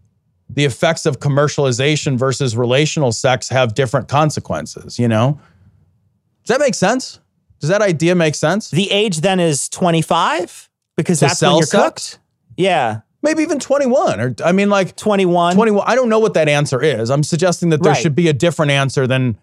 [0.49, 5.39] the effects of commercialization versus relational sex have different consequences, you know?
[6.45, 7.19] Does that make sense?
[7.59, 8.69] Does that idea make sense?
[8.71, 11.83] The age then is 25 because To that's when you're sex?
[12.15, 12.19] cooked.
[12.57, 15.53] Yeah, Maybe even 21 or I mean like 21.
[15.55, 17.09] 21 I don't know what that answer is.
[17.09, 18.01] I'm suggesting that there Right.
[18.01, 19.37] should be a different answer than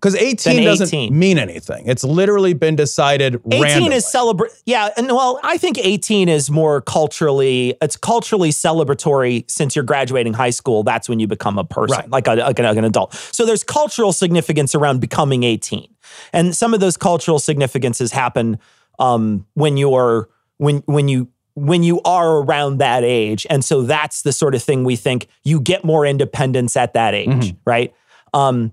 [0.00, 1.18] cuz 18 doesn't 18.
[1.18, 1.84] mean anything.
[1.86, 3.96] It's literally been decided 18 randomly.
[3.96, 4.50] is celebrate.
[4.66, 7.74] Yeah, and well, I think 18 is more culturally.
[7.82, 10.82] It's culturally celebratory since you're graduating high school.
[10.82, 12.10] That's when you become a person, Right.
[12.10, 13.14] like, a, like, an, like an adult.
[13.32, 15.86] So there's cultural significance around becoming 18,
[16.32, 18.58] and some of those cultural significances happen
[18.98, 24.22] um, when you're when when you when you are around that age, and so that's
[24.22, 27.56] the sort of thing we think you get more independence at that age, Mm-hmm.
[27.66, 27.92] right?
[28.32, 28.72] Um,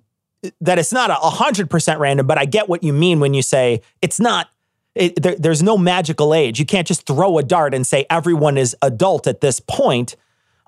[0.61, 3.41] that it's not a hundred percent random, but I get what you mean when you
[3.41, 4.49] say it's not.
[4.95, 6.59] It, there, there's no magical age.
[6.59, 10.15] You can't just throw a dart and say everyone is adult at this point.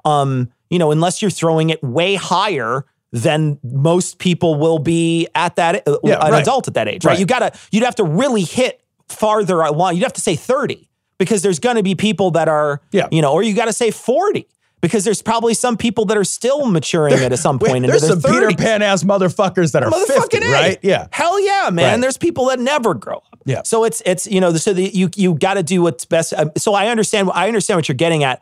[0.06, 5.56] Um, you know, unless you're throwing it way higher than most people will be at
[5.56, 6.42] that uh, Yeah, an right.
[6.44, 7.14] adult at that age, right?
[7.14, 7.20] Right.
[7.20, 9.96] You gotta you'd have to really hit farther along.
[9.96, 13.08] You'd have to say 30 because there's going to be people that are, Yeah.
[13.12, 14.48] you know, or you got to say 40
[14.82, 18.52] because there's probably some people that are still maturing at some point there's some Peter
[18.52, 20.52] Pan ass motherfuckers that are 50, Motherfucking A.
[20.52, 20.80] right?
[20.82, 21.08] Yeah.
[21.12, 21.94] Hell yeah, man.
[21.94, 22.02] Right.
[22.02, 23.42] There's people that never grow up.
[23.46, 23.62] Yeah.
[23.64, 26.34] So it's it's you know so the, you you got to do what's best.
[26.34, 28.42] um, So I understand I understand what you're getting at.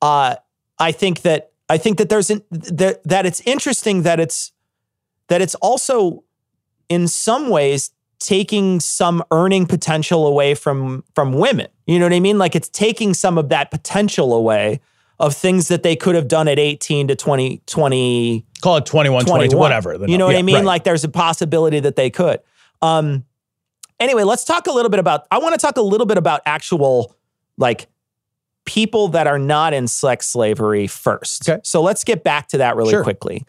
[0.00, 0.36] Uh,
[0.78, 4.52] I think that I think that there's an, that that it's interesting that it's
[5.28, 6.24] that it's also
[6.88, 11.68] in some ways taking some earning potential away from from women.
[11.86, 12.38] You know what I mean?
[12.38, 14.80] Like it's taking some of that potential away
[15.22, 19.24] of things that they could have done at 18 to 20 20 Call it 21,
[19.24, 19.58] 22, 21.
[19.58, 20.06] whatever.
[20.06, 20.56] You know what I mean?
[20.56, 20.64] right.
[20.64, 22.40] Like there's a possibility that they could.
[22.82, 23.24] Um
[23.98, 26.42] anyway, let's talk a little bit about I want to talk a little bit about
[26.44, 27.14] actual
[27.56, 27.86] like
[28.64, 31.48] people that are not in sex slavery first.
[31.48, 31.60] Okay.
[31.64, 33.02] So let's get back to that really Sure.
[33.02, 33.44] quickly.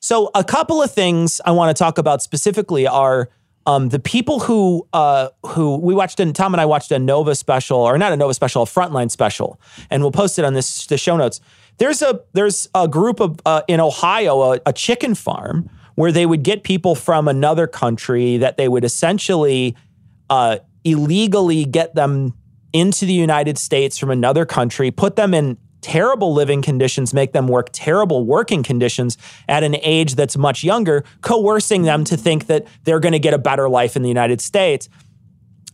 [0.00, 3.28] So a couple of things I want to talk about specifically are
[3.68, 7.34] um, the people who uh, who we watched in Tom and I watched a Nova
[7.34, 10.86] special or not a Nova special, a Frontline special, and we'll post it on this
[10.86, 11.42] the show notes.
[11.76, 16.24] There's a there's a group of uh, in Ohio a, a chicken farm where they
[16.24, 19.76] would get people from another country that they would essentially
[20.30, 22.32] uh, illegally get them
[22.72, 27.48] into the United States from another country, put them in terrible living conditions, make them
[27.48, 29.16] work terrible working conditions
[29.48, 33.34] at an age that's much younger, coercing them to think that they're going to get
[33.34, 34.88] a better life in the United States.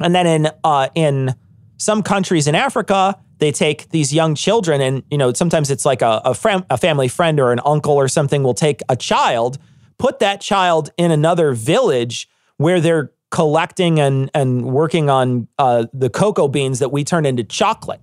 [0.01, 1.35] And then in uh, in
[1.77, 6.03] some countries in Africa, they take these young children, and you know sometimes it's like
[6.03, 9.59] a a, a family friend or an uncle or something will take a child,
[9.99, 16.11] put that child in another village where they're collecting and and working on uh, the
[16.11, 18.01] cocoa beans that we turn into chocolate,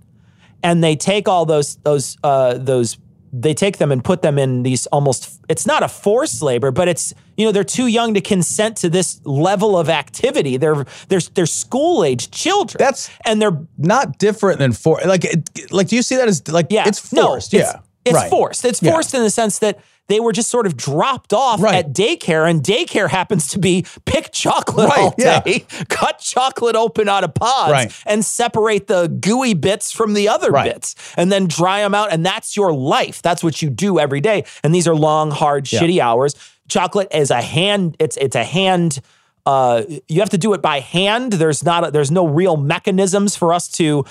[0.63, 2.97] and they take all those those uh, those
[3.33, 6.89] they take them and put them in these almost it's not a forced labor but
[6.89, 10.57] it's you know they're too young to consent to this level of activity.
[10.57, 12.77] They're they're they're school age children.
[12.77, 16.47] That's- and they're not different than for like it, like do you see that as
[16.47, 16.87] like yeah.
[16.87, 17.53] it's forced?
[17.53, 17.69] no, yeah.
[17.69, 18.29] it's, it's right.
[18.29, 18.65] forced.
[18.65, 18.91] It's Yeah.
[18.91, 21.75] forced in the sense that they were just sort of dropped off Right.
[21.75, 25.39] at daycare and daycare happens to be pick chocolate Right, all yeah.
[25.41, 25.59] day
[25.89, 28.03] cut chocolate open out of pods Right.
[28.05, 32.25] and separate the gooey bits from the other bits and then dry them out and
[32.25, 35.99] that's your life that's what you do every day and these are long hard shitty
[35.99, 36.35] hours
[36.67, 38.99] chocolate is a hand it's it's a hand
[39.43, 41.33] uh, you have to do it by hand.
[41.33, 44.05] There's not a, there's no real mechanisms for us to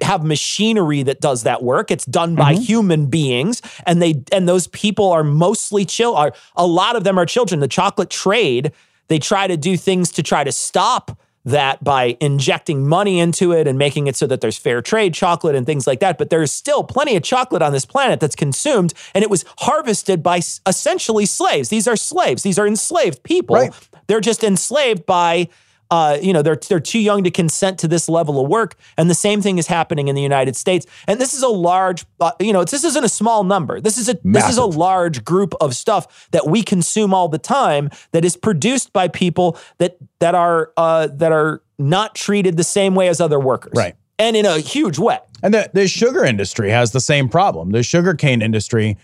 [0.00, 1.90] have machinery that does that work.
[1.90, 2.62] It's done by Mm-hmm.
[2.62, 6.14] human beings, and they and those people are mostly chill.
[6.14, 7.60] Are a lot of them are children.
[7.60, 8.72] The chocolate trade,
[9.08, 13.66] they try to do things to try to stop that by injecting money into it
[13.66, 16.16] and making it so that there's fair trade chocolate and things like that.
[16.16, 20.22] But there's still plenty of chocolate on this planet that's consumed, and it was harvested
[20.22, 21.68] by essentially slaves.
[21.68, 22.44] These are slaves.
[22.44, 23.56] These are enslaved people.
[23.56, 23.72] Right.
[24.06, 25.48] They're just enslaved by
[25.92, 29.10] uh, you know, they're they're too young to consent to this level of work, and
[29.10, 30.86] the same thing is happening in the United States.
[31.06, 33.78] And this is a large, uh, you know, this isn't a small number.
[33.78, 37.38] This is a this is a large group of stuff that we consume all the
[37.38, 42.64] time that is produced by people that that are uh, that are not treated the
[42.64, 43.94] same way as other workers, Right.
[44.18, 45.18] And in a huge way.
[45.42, 47.72] And the, the sugar industry has the same problem.
[47.72, 48.96] The sugarcane industry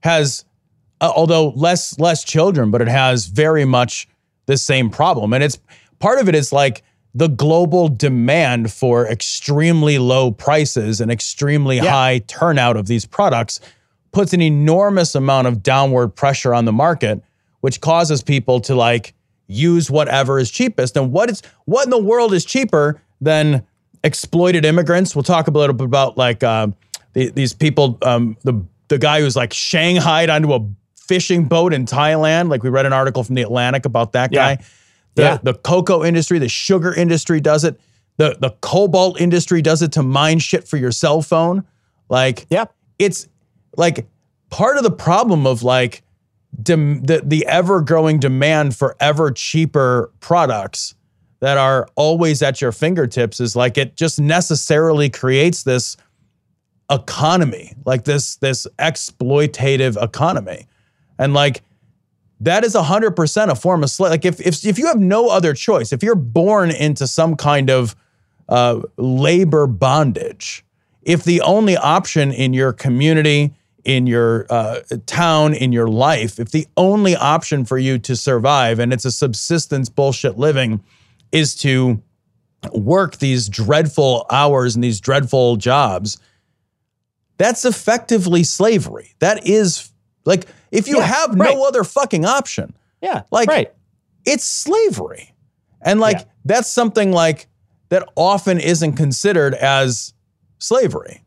[0.00, 0.44] has,
[1.00, 4.08] uh, although less less children, but it has very much
[4.46, 5.32] the same problem.
[5.32, 5.58] And it's
[5.98, 6.82] part of it is like
[7.14, 13.60] the global demand for extremely low prices and extremely high turnout of these products
[14.12, 17.22] puts an enormous amount of downward pressure on the market,
[17.60, 19.14] which causes people to like
[19.46, 20.96] use whatever is cheapest.
[20.96, 23.64] And what is what in the world is cheaper than
[24.02, 25.14] exploited immigrants?
[25.14, 26.68] We'll talk a little bit about like uh,
[27.12, 27.98] the, these people.
[28.02, 30.60] Um, the the guy who's like shanghaied onto a
[30.96, 32.50] fishing boat in Thailand.
[32.50, 34.66] Like we read an article from the Atlantic about that Yeah.
[35.14, 35.38] The, Yeah.
[35.42, 37.78] the cocoa industry, the sugar industry does it.
[38.16, 41.64] The the cobalt industry does it to mine shit for your cell phone.
[42.08, 42.66] Like Yeah.
[42.98, 43.28] it's
[43.76, 44.06] like
[44.50, 46.02] part of the problem of like
[46.62, 50.94] dem- the the ever growing demand for ever cheaper products
[51.40, 55.96] that are always at your fingertips is like it just necessarily creates this
[56.90, 60.66] economy like this this exploitative economy
[61.18, 61.62] and like
[62.44, 64.10] that is 100% a form of slavery.
[64.10, 67.70] like if, if if you have no other choice if you're born into some kind
[67.70, 67.96] of
[68.48, 70.64] uh, labor bondage
[71.02, 73.52] if the only option in your community
[73.84, 78.78] in your uh, town in your life if the only option for you to survive
[78.78, 80.82] and it's a subsistence bullshit living
[81.32, 82.02] is to
[82.72, 86.18] work these dreadful hours and these dreadful jobs
[87.38, 89.90] that's effectively slavery that is
[90.24, 91.54] like if you Yeah, have right.
[91.54, 93.22] no other fucking option Yeah.
[93.30, 93.72] Like- right.
[94.24, 95.34] it's slavery.
[95.82, 96.24] And like Yeah.
[96.44, 97.46] that's something like
[97.90, 100.14] that often isn't considered as
[100.58, 101.22] slavery.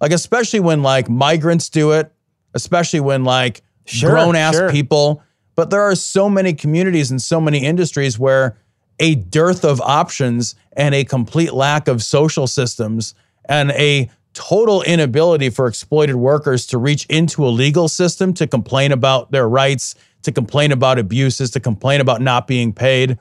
[0.00, 2.12] Like especially when like migrants do it,
[2.54, 4.70] especially when like Sure, grown ass sure.
[4.70, 5.22] people,
[5.56, 8.56] but there are so many communities and so many industries where
[9.00, 13.14] a dearth of options and a complete lack of social systems
[13.48, 18.92] and a total inability for exploited workers to reach into a legal system to complain
[18.92, 23.18] about their rights, to complain about abuses, to complain about not being paid.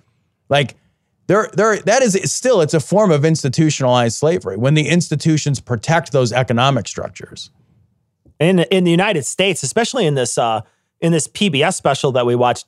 [0.49, 0.75] Like
[1.27, 6.11] there, there, that is still it's a form of institutionalized slavery when the institutions protect
[6.11, 7.49] those economic structures.
[8.39, 10.61] in in the United States, especially in this uh
[10.99, 12.65] in this PBS special that we watched,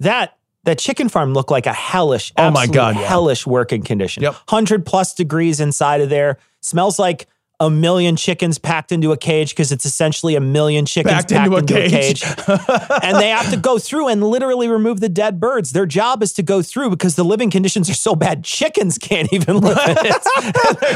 [0.00, 3.02] that that chicken farm looked like a hellish, Oh my God, yeah.
[3.06, 4.22] hellish working condition.
[4.22, 4.36] Yep.
[4.48, 6.36] hundred plus degrees inside of there.
[6.60, 7.26] Smells like
[7.60, 11.46] a million chickens packed into a cage because it's essentially a million chickens Packed packed,
[11.52, 12.22] into a cage.
[12.22, 13.00] a cage.
[13.02, 15.72] and they have to go through and literally remove the dead birds.
[15.72, 19.30] Their job is to go through because the living conditions are so bad, chickens can't
[19.32, 20.16] even live in it.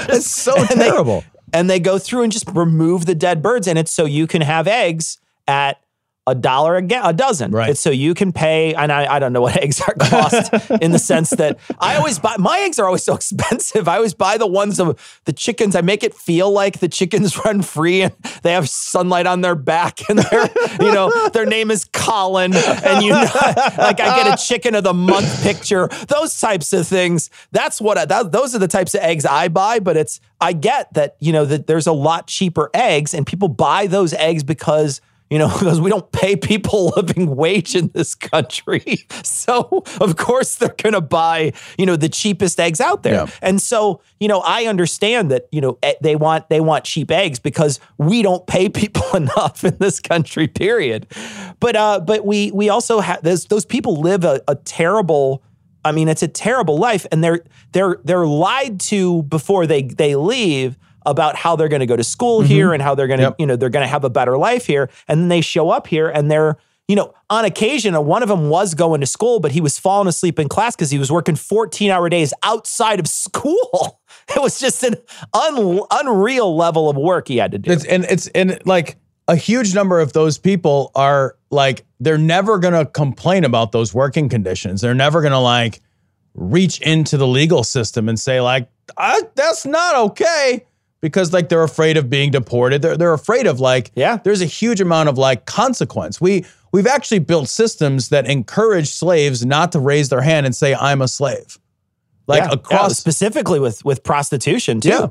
[0.17, 1.23] It's so And they- terrible.
[1.53, 4.41] and they go through and just remove the dead birds and it's so you can
[4.43, 5.79] have eggs at
[6.27, 7.51] a dollar a, ga- a dozen.
[7.51, 7.71] Right.
[7.71, 10.93] It's so you can pay, and I, I don't know what eggs are cost in
[10.93, 13.89] the sense that I always buy, my eggs are always so expensive.
[13.89, 15.77] I always buy the ones of the chickens.
[15.77, 19.55] I make it feel like the chickens run free and they have sunlight on their
[19.55, 20.49] back and their,
[20.81, 22.55] you know, their name is Colin.
[22.55, 23.29] And you know,
[23.79, 27.29] like I get a chicken of the month picture, those types of things.
[27.53, 30.53] That's what, I, that, those are the types of eggs I buy, but it's, I
[30.53, 34.43] get that, you know, that there's a lot cheaper eggs and people buy those eggs
[34.43, 35.01] because
[35.35, 38.85] you know, because we don't pay people a living wage in this country.
[39.25, 43.15] So, of course, they're going to buy, you know, the cheapest eggs out there.
[43.15, 43.27] Yeah.
[43.43, 47.11] And so, you know, I understand that, you know, eh, they want they want cheap
[47.11, 51.07] eggs because we don't pay people enough in this country, period.
[51.59, 55.43] But uh but we we also have those those people live a, a terrible
[55.85, 60.17] I mean, it's a terrible life and they're they're they're lied to before they they
[60.17, 62.49] leave about how they're going to go to school mm-hmm.
[62.49, 63.37] here and how they're going to, Yep.
[63.39, 64.91] you know, they're going to have a better life here.
[65.09, 66.57] And then they show up here and they're,
[66.89, 70.07] you know, on occasion, one of them was going to school, but he was falling
[70.07, 74.01] asleep in class because he was working 14 hour days outside of school.
[74.35, 74.97] It was just an
[75.33, 77.71] un- unreal level of work he had to do.
[77.71, 78.97] It's and it's and like
[79.29, 84.29] a huge number of those people are like they're never gonna complain about those working
[84.29, 84.81] conditions.
[84.81, 85.81] They're never gonna like
[86.35, 88.69] reach into the legal system and say like
[89.35, 90.65] that's not okay
[91.05, 92.81] because like they're afraid of being deported.
[92.81, 94.17] They're they're afraid of like Yeah.
[94.25, 96.19] there's a huge amount of like consequence.
[96.19, 100.75] We we've actually built systems that encourage slaves not to raise their hand and say
[100.75, 101.59] I'm a slave.
[102.27, 102.47] Like Yeah.
[102.49, 104.89] Yeah, across specifically with with prostitution too.
[104.89, 105.07] Yeah.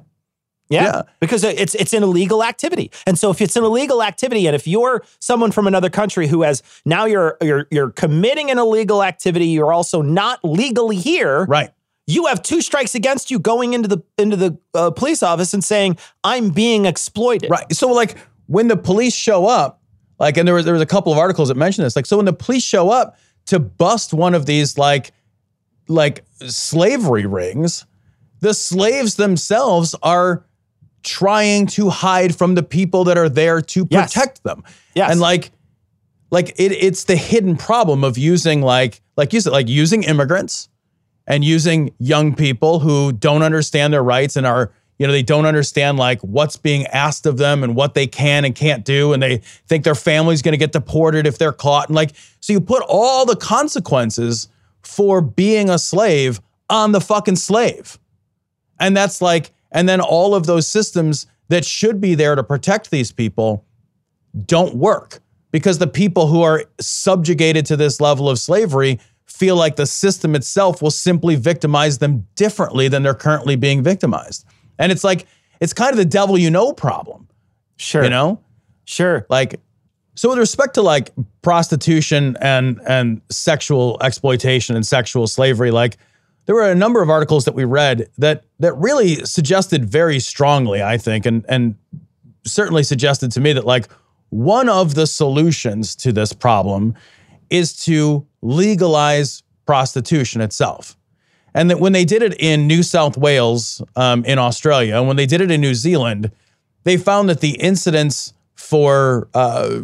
[0.69, 0.83] Yeah.
[0.83, 1.01] Yeah.
[1.19, 2.89] Because it's it's an illegal activity.
[3.05, 6.41] And so if it's an illegal activity and if you're someone from another country who
[6.41, 11.45] has now you're you're you're committing an illegal activity, you're also not legally here.
[11.45, 11.69] right.
[12.05, 15.63] You have two strikes against you going into the into the uh, police office and
[15.63, 17.49] saying I'm being exploited.
[17.49, 17.71] Right.
[17.73, 19.81] So like when the police show up,
[20.19, 21.95] like and there was there was a couple of articles that mentioned this.
[21.95, 25.11] Like so when the police show up to bust one of these like
[25.87, 27.85] like slavery rings,
[28.41, 30.45] the slaves themselves are
[31.03, 34.13] trying to hide from the people that are there to Yes.
[34.13, 34.63] protect them.
[34.95, 35.11] Yes.
[35.11, 35.51] And like
[36.31, 40.67] like it, it's the hidden problem of using like like you said like using immigrants
[41.27, 45.45] and using young people who don't understand their rights and are you know they don't
[45.45, 49.23] understand like what's being asked of them and what they can and can't do and
[49.23, 52.61] they think their family's going to get deported if they're caught and like so you
[52.61, 54.47] put all the consequences
[54.83, 57.97] for being a slave on the fucking slave.
[58.79, 62.91] And that's like and then all of those systems that should be there to protect
[62.91, 63.65] these people
[64.45, 65.19] don't work
[65.51, 68.99] because the people who are subjugated to this level of slavery
[69.33, 74.45] feel like the system itself will simply victimize them differently than they're currently being victimized.
[74.77, 75.25] And it's like,
[75.59, 77.27] it's kind of the devil you know problem,
[77.77, 78.03] Sure.
[78.03, 78.39] you know?
[78.85, 79.25] Sure.
[79.29, 79.59] Like,
[80.15, 81.11] so with respect to like
[81.41, 85.97] prostitution and and sexual exploitation and sexual slavery, like
[86.45, 90.83] there were a number of articles that we read that that really suggested very strongly,
[90.83, 91.75] I think, and and
[92.45, 93.87] certainly suggested to me that like
[94.29, 96.93] one of the solutions to this problem
[97.49, 100.95] is to legalize prostitution itself.
[101.55, 105.17] And that when they did it in New South Wales, um, in Australia, and when
[105.17, 106.31] they did it in New Zealand,
[106.83, 109.79] they found that the incidence for uh,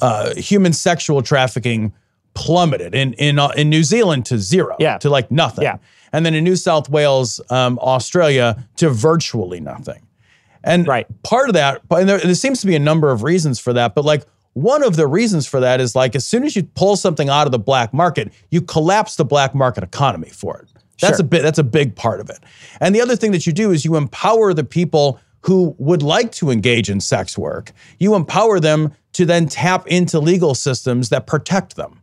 [0.00, 1.92] uh, human sexual trafficking
[2.34, 4.96] plummeted in in uh, in New Zealand to zero, Yeah.
[4.98, 5.76] to like nothing, Yeah.
[6.12, 10.02] and then in New South Wales, um, Australia, to virtually nothing.
[10.64, 11.06] And Right.
[11.22, 13.94] part of that, and there, there seems to be a number of reasons for that,
[13.94, 14.24] but like
[14.54, 17.46] one of the reasons for that is like as soon as you pull something out
[17.46, 20.68] of the black market, you collapse the black market economy for it.
[21.00, 21.24] That's Sure.
[21.24, 21.42] a bit.
[21.42, 22.38] That's a big part of it.
[22.80, 26.30] And the other thing that you do is you empower the people who would like
[26.32, 27.72] to engage in sex work.
[27.98, 31.98] You empower them to then tap into legal systems that protect them.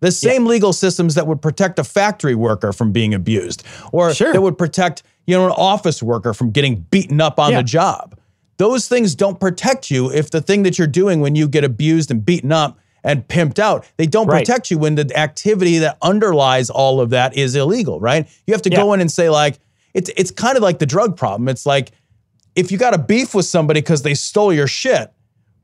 [0.00, 4.32] The same legal systems that would protect a factory worker from being abused, or Sure.
[4.32, 7.58] that would protect you know an office worker from getting beaten up on Yeah.
[7.58, 8.16] the job.
[8.58, 12.10] Those things don't protect you if the thing that you're doing when you get abused
[12.10, 14.46] and beaten up and pimped out, they don't Right.
[14.46, 18.28] protect you when the activity that underlies all of that is illegal, right?
[18.46, 19.58] You have to go in and say like
[19.94, 21.48] it's it's kind of like the drug problem.
[21.48, 21.90] It's like
[22.54, 25.10] if you got a beef with somebody because they stole your shit,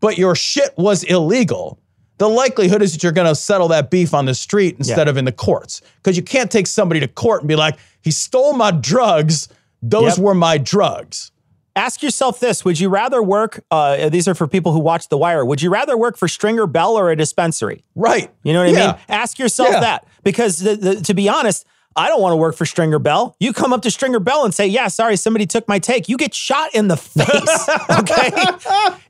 [0.01, 1.79] but your shit was illegal,
[2.17, 5.11] the likelihood is that you're going to settle that beef on the street instead Yeah.
[5.11, 5.81] of in the courts.
[6.03, 9.49] Because you can't take somebody to court and be like, he stole my drugs.
[9.83, 10.19] Those Yep.
[10.19, 11.31] were my drugs.
[11.79, 13.65] Ask yourself this: Would you rather work?
[13.71, 15.45] Uh, these are for people who watch The Wire.
[15.45, 17.85] Would you rather work for Stringer Bell or a dispensary?
[17.95, 18.31] Right.
[18.43, 18.87] You know what I Yeah.
[18.93, 18.97] mean?
[19.09, 19.81] Ask yourself Yeah.
[19.81, 21.65] that because the, the, to be honest,
[21.99, 23.35] I don't want to work for Stringer Bell.
[23.41, 26.17] You come up to Stringer Bell and say, "Yeah, sorry, somebody took my take." You
[26.17, 27.27] get shot in the face.
[27.91, 28.31] okay.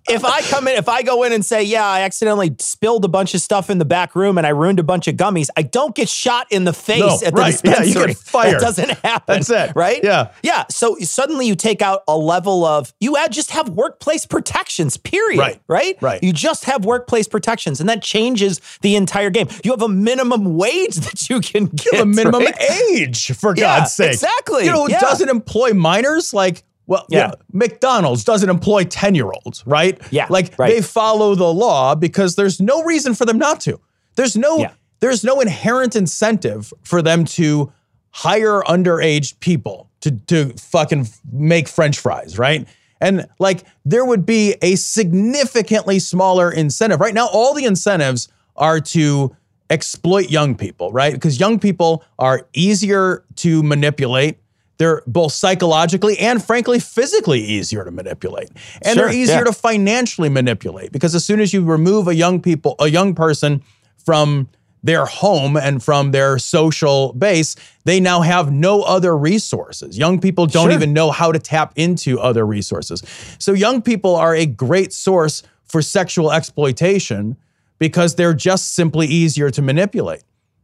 [0.08, 3.08] if I come in, if I go in and say, "Yeah, I accidentally spilled a
[3.08, 5.62] bunch of stuff in the back room and I ruined a bunch of gummies," I
[5.62, 7.60] don't get shot in the face No, at the right.
[7.62, 8.54] Yeah, you get fired.
[8.54, 9.34] That doesn't happen.
[9.34, 9.72] That's it.
[9.76, 10.02] Right?
[10.02, 10.30] Yeah.
[10.42, 10.64] Yeah.
[10.70, 14.96] So suddenly you take out a level of you add just have workplace protections.
[14.96, 15.38] Period.
[15.38, 15.60] Right.
[15.68, 16.00] Right.
[16.00, 16.22] Right.
[16.22, 19.48] You just have workplace protections, and that changes the entire game.
[19.62, 21.84] You have a minimum wage that you can get.
[21.92, 22.54] You have a minimum right?
[22.92, 24.12] Age, for Yeah, God's sake.
[24.12, 24.64] exactly.
[24.64, 25.00] You know, Yeah.
[25.00, 27.18] doesn't employ minors like well, yeah.
[27.18, 27.32] Yeah.
[27.52, 30.00] McDonald's doesn't employ 10 year olds, right?
[30.10, 30.74] Yeah, Like right.
[30.74, 33.78] they follow the law because there's no reason for them not to.
[34.16, 34.70] There's no Yeah.
[35.00, 37.70] there's no inherent incentive for them to
[38.10, 42.66] hire underage people to to fucking make French fries, right?
[43.02, 47.00] And like there would be a significantly smaller incentive.
[47.00, 49.36] Right now, all the incentives are to
[49.70, 51.12] exploit young people, right?
[51.12, 54.38] Because young people are easier to manipulate.
[54.78, 58.48] They're both psychologically and frankly physically easier to manipulate.
[58.82, 59.44] And Sure, they're easier yeah.
[59.44, 63.62] to financially manipulate because as soon as you remove a young people, a young person
[64.04, 64.48] from
[64.84, 69.98] their home and from their social base, they now have no other resources.
[69.98, 70.72] Young people don't Sure.
[70.72, 73.02] even know how to tap into other resources.
[73.40, 77.36] So young people are a great source for sexual exploitation
[77.78, 80.22] because they're just simply easier to manipulate.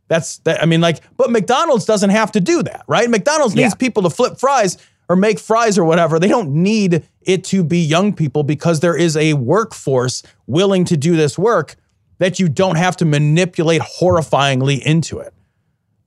[0.09, 3.09] That's that, I mean, like, but McDonald's doesn't have to do that, right?
[3.09, 3.77] McDonald's needs Yeah.
[3.79, 4.77] people to flip fries,
[5.09, 6.19] or make fries or whatever.
[6.19, 10.97] They don't need it to be young people because there is a workforce willing to
[10.97, 11.77] do this work
[12.19, 15.35] that you don't have to manipulate horrifyingly into it.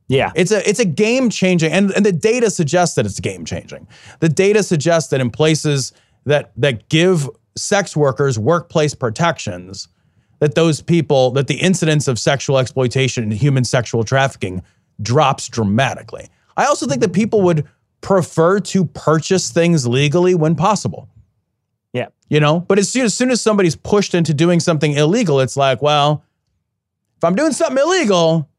[0.08, 0.32] Yeah.
[0.36, 3.88] It's a it's a game changing, and, and the data suggests that it's game changing.
[4.20, 5.92] The data suggests that in places
[6.26, 9.90] that that give sex workers workplace protections,
[10.40, 14.62] that those people that the incidence of sexual exploitation and human sexual trafficking
[15.02, 16.28] drops dramatically.
[16.56, 17.68] I also think that people would
[18.02, 21.10] prefer to purchase things legally when possible.
[21.94, 22.08] Yeah.
[22.30, 25.58] You know, but as soon, as soon as somebody's pushed into doing something illegal, it's
[25.58, 26.24] like, well,
[27.18, 28.50] if I'm doing something illegal,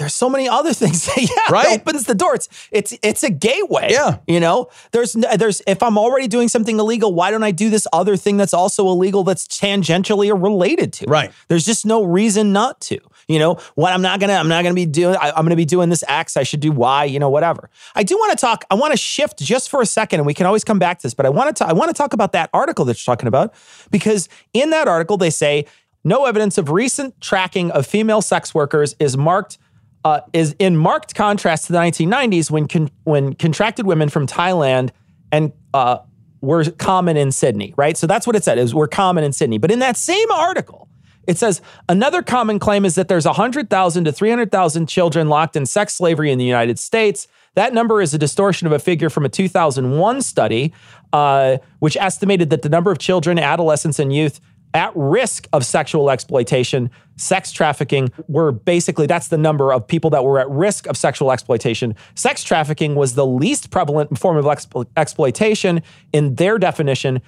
[0.00, 1.04] there's so many other things.
[1.06, 1.72] That, yeah, Right?
[1.72, 2.34] It opens the door.
[2.34, 3.88] It's it's it's a gateway.
[3.90, 4.18] Yeah.
[4.26, 7.86] You know, there's there's if I'm already doing something illegal, why don't I do this
[7.92, 11.04] other thing that's also illegal that's tangentially related to?
[11.04, 11.10] it?
[11.10, 11.30] Right.
[11.48, 12.98] There's just no reason not to.
[13.28, 15.16] You know, what I'm not gonna I'm not gonna be doing.
[15.16, 16.36] I, I'm gonna be doing this X.
[16.36, 17.04] I should do Y.
[17.04, 17.70] You know, whatever.
[17.94, 18.64] I do want to talk.
[18.70, 21.02] I want to shift just for a second, and we can always come back to
[21.02, 21.14] this.
[21.14, 23.54] But I want to I want to talk about that article that you're talking about
[23.90, 25.66] because in that article they say
[26.02, 29.58] no evidence of recent tracking of female sex workers is marked
[30.04, 34.90] uh, is in marked contrast to the 1990s when con- when contracted women from Thailand
[35.30, 35.98] and uh,
[36.40, 37.96] were common in Sydney, right?
[37.96, 39.58] So that's what it said is were common in Sydney.
[39.58, 40.88] But in that same article,
[41.26, 45.94] it says another common claim is that there's 100,000 to 300,000 children locked in sex
[45.94, 47.28] slavery in the United States.
[47.54, 50.72] That number is a distortion of a figure from a 2001 study,
[51.12, 54.40] uh, which estimated that the number of children, adolescents, and youth
[54.72, 60.24] at risk of sexual exploitation, sex trafficking were basically that's the number of people that
[60.24, 61.94] were at risk of sexual exploitation.
[62.14, 67.20] Sex trafficking was the least prevalent form of explo- exploitation in their definition.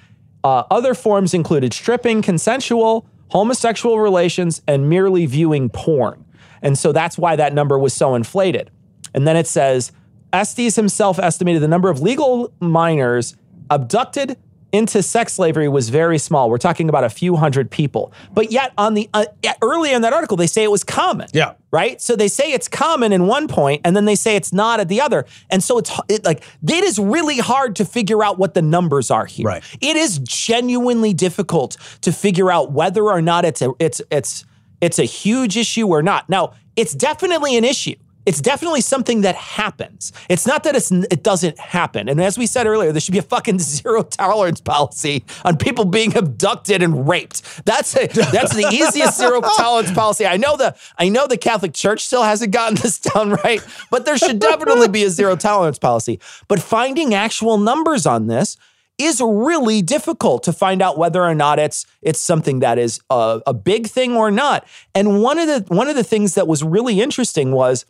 [0.45, 6.25] Uh, other forms included stripping, consensual, homosexual relations, and merely viewing porn.
[6.63, 8.71] And so that's why that number was so inflated.
[9.15, 9.93] And then it says
[10.33, 13.37] Estes himself estimated the number of legal minors
[13.69, 14.39] abducted
[14.73, 16.49] into sex slavery was very small.
[16.49, 18.13] We're talking about a few hundred people.
[18.33, 19.27] But yet, on the uh,
[19.61, 21.29] early in that article, they say it was common.
[21.33, 21.55] Yeah.
[21.71, 22.01] Right.
[22.01, 24.89] So they say it's common in one point, and then they say it's not at
[24.89, 25.27] the other.
[25.51, 29.11] And so it's it, like it is really hard to figure out what the numbers
[29.11, 29.47] are here.
[29.47, 29.65] Right.
[29.81, 34.45] It is genuinely difficult to figure out whether or not it's a it's it's
[34.81, 36.29] it's a huge issue or not.
[36.29, 37.95] Now, it's definitely an issue.
[38.25, 40.13] It's definitely something that happens.
[40.29, 42.09] It's not that it's it doesn't happen.
[42.09, 45.85] And as we said earlier, there should be a fucking zero tolerance policy on people
[45.85, 47.65] being abducted and raped.
[47.65, 50.27] That's a, that's the easiest zero tolerance policy.
[50.27, 54.05] I know the I know the Catholic Church still hasn't gotten this down right, but
[54.05, 56.21] there should definitely be a zero tolerance policy.
[56.49, 58.57] But finding actual numbers on this
[58.99, 63.41] is really difficult to find out whether or not it's it's something that is a,
[63.47, 64.67] a big thing or not.
[64.95, 67.85] And one of the one of the things that was really interesting was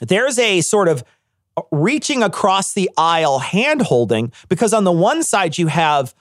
[0.00, 1.04] there's a sort of
[1.56, 6.14] uh, reaching across the aisle hand holding because on the one side you have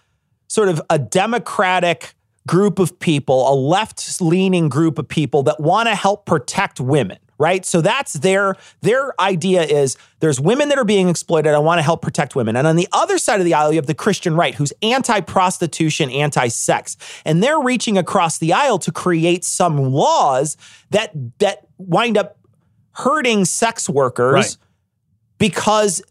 [0.47, 2.13] sort of a democratic
[2.47, 7.17] group of people, a left leaning group of people that want to help protect women.
[7.37, 7.65] Right.
[7.65, 11.53] So that's their their idea is there's women that are being exploited.
[11.53, 12.57] I want to help protect women.
[12.57, 16.09] And on the other side of the aisle, you have the Christian right, who's anti-prostitution,
[16.09, 16.97] anti-sex.
[17.23, 20.57] And they're reaching across the aisle to create some laws
[20.89, 22.38] that that wind up
[23.03, 24.57] hurting sex workers Right.
[25.37, 26.01] because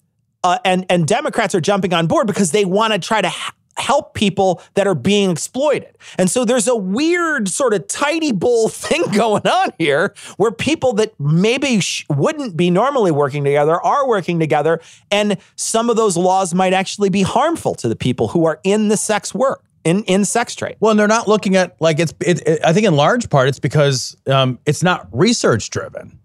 [0.44, 3.34] uh, and and Democrats are jumping on board because they want to try to h-
[3.76, 5.96] help people that are being exploited.
[6.18, 10.92] And so there's a weird sort of tidy bowl thing going on here where people
[10.94, 14.80] that maybe sh- wouldn't be normally working together are working together
[15.10, 18.88] and some of those laws might actually be harmful to the people who are in
[18.88, 20.76] the sex work in in sex trade.
[20.80, 22.12] Well, and they're not looking at like it's.
[22.20, 26.18] It, it, I think in large part it's because um, it's not research driven.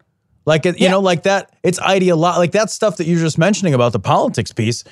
[0.46, 0.92] Like it, you Yeah.
[0.92, 1.52] know, like that.
[1.64, 4.84] It's ideolo- Like that stuff that you're just mentioning about the politics piece.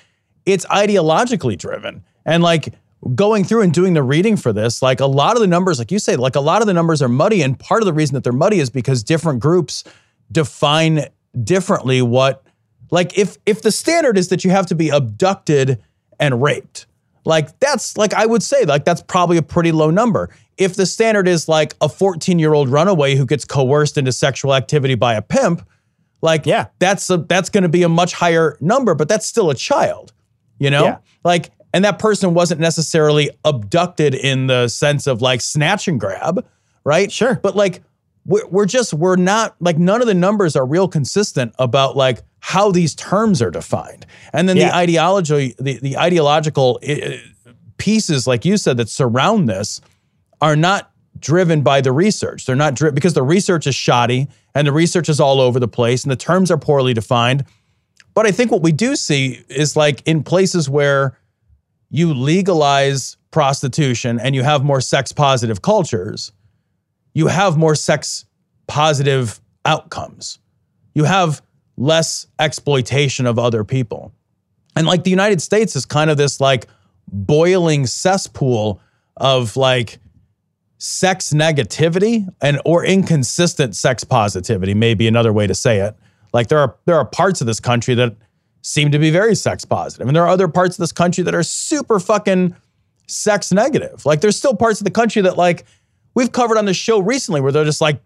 [0.46, 2.74] It's ideologically driven, and like
[3.16, 5.92] going through and doing the reading for this, like a lot of the numbers, like
[5.92, 8.14] you say, like a lot of the numbers are muddy, and part of the reason
[8.14, 9.84] that they're muddy is because different groups
[10.32, 11.06] define
[11.44, 12.44] differently what.
[12.90, 15.82] Like if if the standard is that you have to be abducted
[16.20, 16.86] and raped,
[17.26, 20.30] like that's like I would say like that's probably a pretty low number.
[20.58, 25.16] If the standard is like a 14-year-old runaway who gets coerced into sexual activity by
[25.16, 25.68] a pimp,
[26.22, 26.68] like Yeah.
[26.80, 30.14] that's a, that's going to be a much higher number, but that's still a child,
[30.60, 30.84] you know?
[30.84, 30.98] Yeah.
[31.24, 36.46] Like and that person wasn't necessarily abducted in the sense of like snatch and grab,
[36.84, 37.12] right?
[37.12, 37.36] Sure.
[37.36, 37.82] But like
[38.26, 42.20] we're, we're just we're not like none of the numbers are real consistent about like
[42.40, 44.06] how these terms are defined.
[44.34, 47.18] And then the ideology the, the ideological uh,
[47.78, 49.82] pieces like you said that surround this
[50.42, 52.46] are not driven by the research.
[52.46, 55.68] They're not driven because the research is shoddy and the research is all over the
[55.68, 57.46] place and the terms are poorly defined.
[58.14, 61.18] But I think what we do see is like in places where
[61.90, 66.32] you legalize prostitution and you have more sex positive cultures,
[67.14, 68.26] you have more sex
[68.68, 70.40] positive outcomes.
[70.94, 71.42] You have
[71.78, 74.14] less exploitation of other people.
[74.76, 76.68] And like the United States is kind of this like
[77.12, 78.82] boiling cesspool
[79.18, 80.00] of like
[80.78, 85.96] sex negativity and or inconsistent sex positivity may be another way to say it.
[86.34, 88.16] Like there are there are parts of this country that
[88.62, 91.36] seem to be very sex positive, and there are other parts of this country that
[91.36, 92.56] are super fucking
[93.08, 94.06] sex negative.
[94.06, 95.66] Like there's still parts of the country that like
[96.14, 98.02] we've covered on the show recently where they're just like,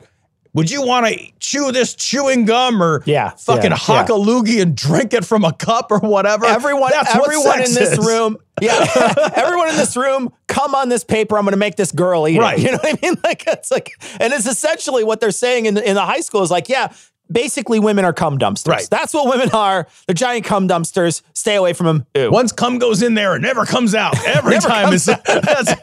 [0.53, 4.15] would you want to chew this chewing gum or Yeah, fucking yeah, hock yeah.
[4.15, 6.45] a loogie and drink it from a cup or whatever?
[6.45, 7.97] Everyone, That's everyone in this is.
[7.99, 8.85] room, yeah,
[9.35, 11.37] everyone in this room, come on this paper.
[11.37, 12.57] I'm going to make this girl eat Right.
[12.57, 12.63] it.
[12.63, 13.17] You know what I mean?
[13.23, 16.41] Like it's like, and it's essentially what they're saying in the, in the high school
[16.41, 16.93] is like, yeah,
[17.31, 18.67] basically women are cum dumpsters.
[18.67, 18.87] Right.
[18.89, 19.87] That's what women are.
[20.07, 21.21] They're giant cum dumpsters.
[21.33, 22.05] Stay away from them.
[22.15, 22.31] Ew.
[22.31, 24.15] Once cum goes in there, it never comes out.
[24.27, 25.75] Every Never time comes it's that's,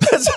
[0.00, 0.28] that's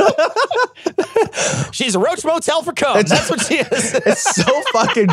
[1.71, 3.03] She's a roach motel for cum.
[3.03, 3.93] That's what she is.
[3.95, 5.09] it's so fucking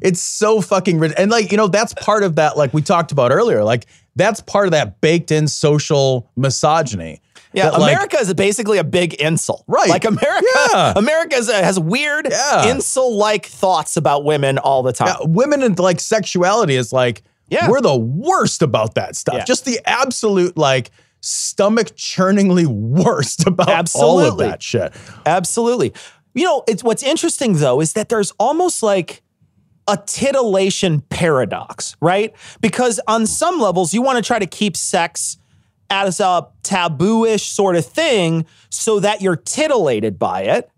[0.00, 3.12] it's so fucking rid- and like you know that's part of that like we talked
[3.12, 3.86] about earlier like
[4.16, 7.20] that's part of that baked in social misogyny
[7.52, 9.64] Yeah, That, like, America is basically a big insult.
[9.66, 9.88] Right.
[9.88, 10.92] Like America, Yeah.
[10.96, 12.68] America is, has weird Yeah.
[12.70, 15.08] insult-like thoughts about women all the time.
[15.20, 17.68] yeah, women and like sexuality is like Yeah.
[17.68, 19.44] we're the worst about that stuff Yeah.
[19.44, 20.90] just the absolute like
[21.20, 24.46] stomach churningly worst about all of Absolutely.
[24.48, 24.92] that shit
[25.26, 25.92] Absolutely.
[26.34, 29.22] You know, it's what's interesting though is that there's almost like
[29.88, 32.32] a titillation paradox, right?
[32.60, 35.36] Because on some levels, you want to try to keep sex
[35.92, 40.70] as a taboo-ish sort of thing so that you're titillated by it.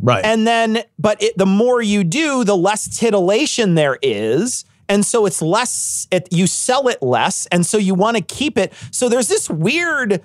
[0.00, 4.64] right And then, but it, the more you do, the less titillation there is.
[4.88, 7.46] And so it's less, it, you sell it less.
[7.46, 8.72] And so you want to keep it.
[8.90, 10.22] So there's this weird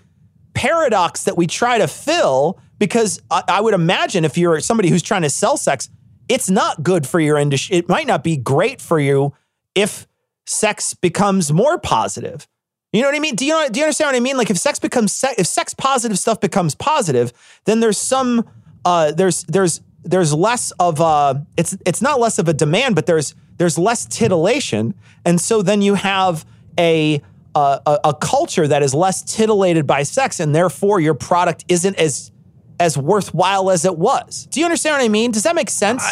[0.53, 5.03] paradox that we try to fill because I, I would imagine if you're somebody who's
[5.03, 5.89] trying to sell sex,
[6.29, 7.75] it's not good for your industry.
[7.75, 9.33] It might not be great for you
[9.75, 10.07] if
[10.45, 12.47] sex becomes more positive.
[12.93, 13.35] You know what I mean?
[13.35, 14.37] Do you do you understand what I mean?
[14.37, 17.31] Like if sex becomes se- if sex positive stuff becomes positive,
[17.65, 18.49] then there's some
[18.83, 23.05] uh there's there's there's less of a it's it's not less of a demand, but
[23.05, 24.93] there's there's less titillation,
[25.25, 26.45] and so then you have
[26.77, 27.21] a
[27.53, 31.95] uh, a, a culture that is less titillated by sex, and therefore your product isn't
[31.95, 32.31] as
[32.79, 34.47] as worthwhile as it was.
[34.47, 35.31] Do you understand what I mean?
[35.31, 36.03] Does that make sense?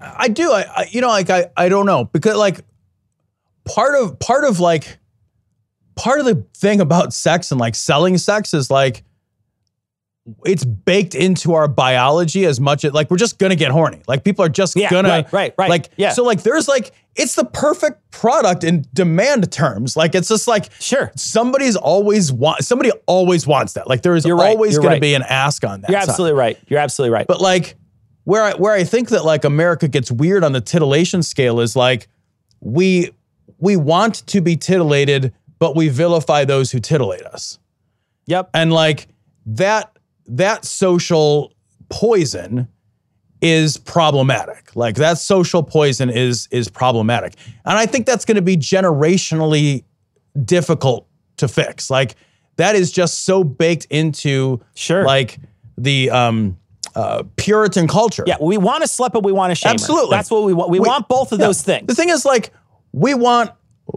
[0.00, 0.52] I do.
[0.52, 2.60] I, I you know, like I, I don't know because like
[3.64, 4.98] part of part of like
[5.98, 9.02] part of the thing about sex and like selling sex is like
[10.44, 14.02] it's baked into our biology as much as like we're just gonna get horny.
[14.06, 15.70] Like people are just Yeah, gonna right, right, right.
[15.70, 16.12] Like Yeah.
[16.12, 19.96] so like there's like it's the perfect product in demand terms.
[19.96, 21.10] Like it's just like Sure.
[21.16, 23.88] somebody's always want somebody always wants that.
[23.88, 25.00] Like there is You're right, always gonna right.
[25.00, 25.90] be an ask on that.
[25.90, 26.10] You're side.
[26.10, 26.58] absolutely right.
[26.68, 27.26] You're absolutely right.
[27.26, 27.76] But like
[28.24, 31.74] where I where I think that like America gets weird on the titillation scale is
[31.74, 32.06] like
[32.60, 33.10] we
[33.58, 37.58] we want to be titillated, but we vilify those who titillate us.
[38.26, 38.50] yep.
[38.54, 39.08] And like
[39.46, 39.96] that
[40.26, 41.52] that social
[41.88, 42.68] poison
[43.40, 44.74] is problematic.
[44.76, 47.34] Like that social poison is is problematic.
[47.64, 49.84] And I think that's going to be generationally
[50.44, 51.06] difficult
[51.38, 51.90] to fix.
[51.90, 52.16] Like
[52.56, 55.04] that is just so baked into Sure.
[55.04, 55.38] like
[55.76, 56.58] the um
[56.94, 58.24] uh Puritan culture.
[58.26, 59.70] Yeah, we want to slip, but we want to shame.
[59.70, 59.74] her.
[59.74, 60.10] Absolutely.
[60.10, 60.70] That's what we want.
[60.70, 61.46] We, We- want both of Yeah.
[61.46, 61.86] those things.
[61.86, 62.52] The thing is, like,
[62.92, 63.50] we want,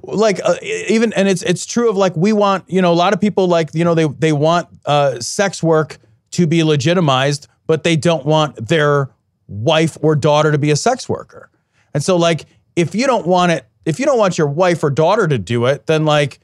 [0.04, 3.14] like, uh, even, and it's it's true of like we want, you know, a lot
[3.14, 5.98] of people like, you know, they they want uh, sex work
[6.32, 9.10] to be legitimized, but they don't want their
[9.48, 11.50] wife or daughter to be a sex worker.
[11.94, 14.90] And so, like, if you don't want it, if you don't want your wife or
[14.90, 16.40] daughter to do it, then like,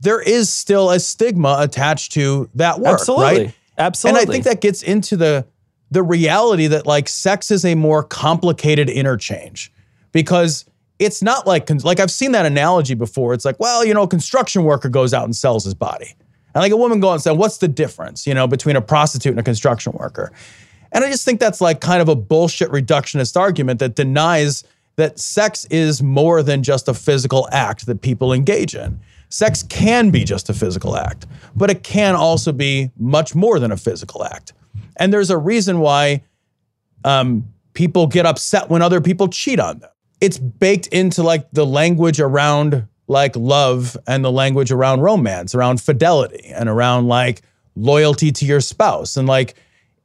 [0.00, 3.24] there is still a stigma attached to that work, Absolutely.
[3.24, 3.54] right?
[3.76, 4.20] Absolutely.
[4.20, 5.46] And I think that gets into the
[5.90, 9.72] the reality that like sex is a more complicated interchange
[10.12, 10.64] because
[10.98, 13.34] it's not like like I've seen that analogy before.
[13.34, 16.14] It's like, well, you know, a construction worker goes out and sells his body.
[16.54, 19.32] And like a woman goes and says, what's the difference, you know, between a prostitute
[19.32, 20.32] and a construction worker?
[20.92, 24.62] And I just think that's like kind of a bullshit reductionist argument that denies
[24.96, 29.00] that sex is more than just a physical act that people engage in.
[29.28, 31.26] Sex can be just a physical act,
[31.56, 34.52] but it can also be much more than a physical act.
[34.96, 36.22] And there's a reason why
[37.02, 39.90] um, people get upset when other people cheat on them.
[40.24, 45.80] It's baked into like the language around like love and the language around romance, around
[45.80, 47.42] fidelity and around like
[47.76, 49.16] loyalty to your spouse.
[49.16, 49.54] And like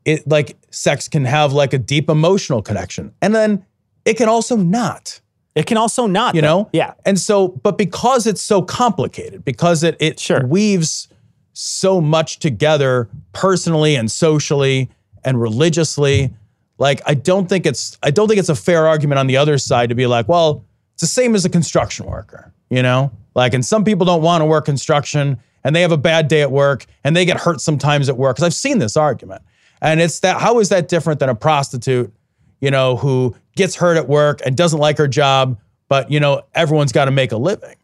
[0.06, 3.14] it like sex can have like a deep emotional connection.
[3.22, 3.66] And then
[4.06, 5.22] it can also not.
[5.56, 6.36] It can also not.
[6.36, 6.48] you though.
[6.64, 6.70] know?
[6.74, 6.94] Yeah.
[7.06, 10.46] And so, but because it's so complicated, because it it Sure.
[10.46, 11.08] weaves
[11.54, 14.90] so much together personally and socially
[15.24, 16.34] and religiously,
[16.80, 19.58] like I don't think it's I don't think it's a fair argument on the other
[19.58, 23.12] side to be like, well, it's the same as a construction worker, you know?
[23.36, 26.42] Like, and some people don't want to work construction and they have a bad day
[26.42, 28.36] at work and they get hurt sometimes at work.
[28.36, 29.44] Because I've seen this argument.
[29.82, 32.12] And it's that how is that different than a prostitute
[32.60, 36.44] you know, who gets hurt at work and doesn't like her job, but, you know,
[36.54, 37.76] everyone's got to make a living.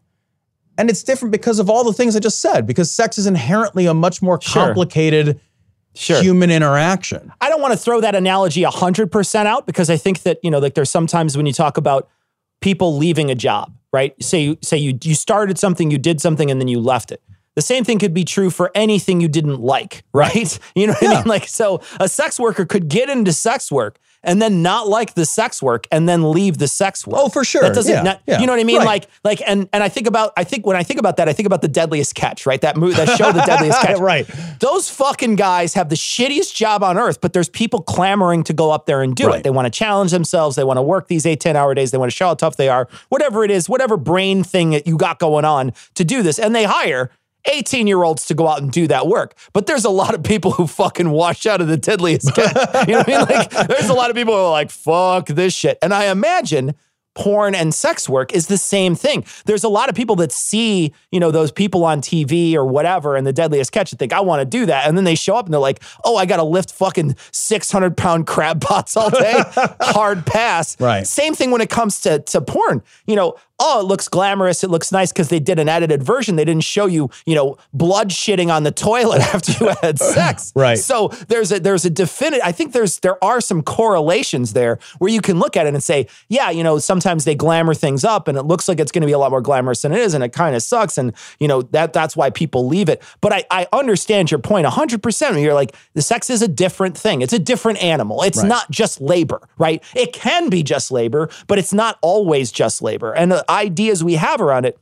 [0.78, 3.86] And it's different because of all the things I just said, because sex is inherently
[3.86, 5.40] a much more complicated Sure.
[5.96, 7.32] Human interaction.
[7.40, 10.58] I don't want to throw that analogy 100% out because I think that, you know,
[10.58, 12.08] like there's sometimes when you talk about
[12.60, 14.20] people leaving a job, right?
[14.22, 17.22] Say you say you you started something, you did something and then you left it.
[17.54, 20.58] The same thing could be true for anything you didn't like, right?
[20.74, 21.24] You know what I mean?
[21.26, 25.24] Like so a sex worker could get into sex work and then not like the
[25.24, 27.18] sex work and then leave the sex work.
[27.22, 27.62] Oh, for sure.
[27.62, 28.40] That doesn't Yeah, not, yeah.
[28.40, 28.76] you know what I mean?
[28.78, 28.84] Right.
[28.86, 31.32] Like like and and I think about I think when I think about that, I
[31.32, 32.60] think about the deadliest catch, right?
[32.60, 33.98] That movie that show the deadliest catch.
[33.98, 34.26] Right.
[34.60, 38.70] Those fucking guys have the shittiest job on earth, but there's people clamoring to go
[38.70, 39.38] up there and do Right.
[39.38, 39.44] it.
[39.44, 40.56] They want to challenge themselves.
[40.56, 41.92] They want to work these eight, 10 hour days.
[41.92, 44.86] They want to show how tough they are, whatever it is, whatever brain thing that
[44.86, 46.38] you got going on to do this.
[46.38, 47.10] And they hire
[47.46, 49.34] 18 year olds to go out and do that work.
[49.52, 52.56] But there's a lot of people who fucking wash out of the deadliest catch.
[52.86, 53.20] You know what I mean?
[53.28, 55.78] Like, there's a lot of people who are like, fuck this shit.
[55.82, 56.74] And I imagine
[57.16, 59.24] porn and sex work is the same thing.
[59.46, 63.16] There's a lot of people that see, you know, those people on TV or whatever
[63.16, 64.86] in the deadliest catch and think, I want to do that.
[64.86, 67.96] And then they show up and they're like, oh, I got to lift fucking 600
[67.96, 69.42] pound crab pots all day.
[69.80, 70.78] Hard pass.
[70.78, 71.06] Right.
[71.06, 72.82] Same thing when it comes to, to porn.
[73.06, 74.62] You know, oh, it looks glamorous.
[74.62, 76.36] It looks nice because they did an edited version.
[76.36, 80.52] They didn't show you, you know, blood shitting on the toilet after you had sex.
[80.56, 80.78] Right.
[80.78, 82.40] So there's a there's a definite.
[82.44, 85.82] I think there's there are some correlations there where you can look at it and
[85.82, 89.02] say, yeah, you know, sometimes they glamour things up and it looks like it's going
[89.02, 90.98] to be a lot more glamorous than it is, and it kind of sucks.
[90.98, 93.02] And you know that that's why people leave it.
[93.20, 95.38] But I I understand your point hundred percent.
[95.38, 97.22] You're like the sex is a different thing.
[97.22, 98.22] It's a different animal.
[98.22, 98.48] It's Right.
[98.48, 99.82] not just labor, right?
[99.94, 103.12] It can be just labor, but it's not always just labor.
[103.14, 104.78] And uh, the ideas we have around it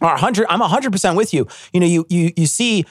[0.00, 1.46] are 100 I'm 100% with you.
[1.72, 2.84] You know, you you you see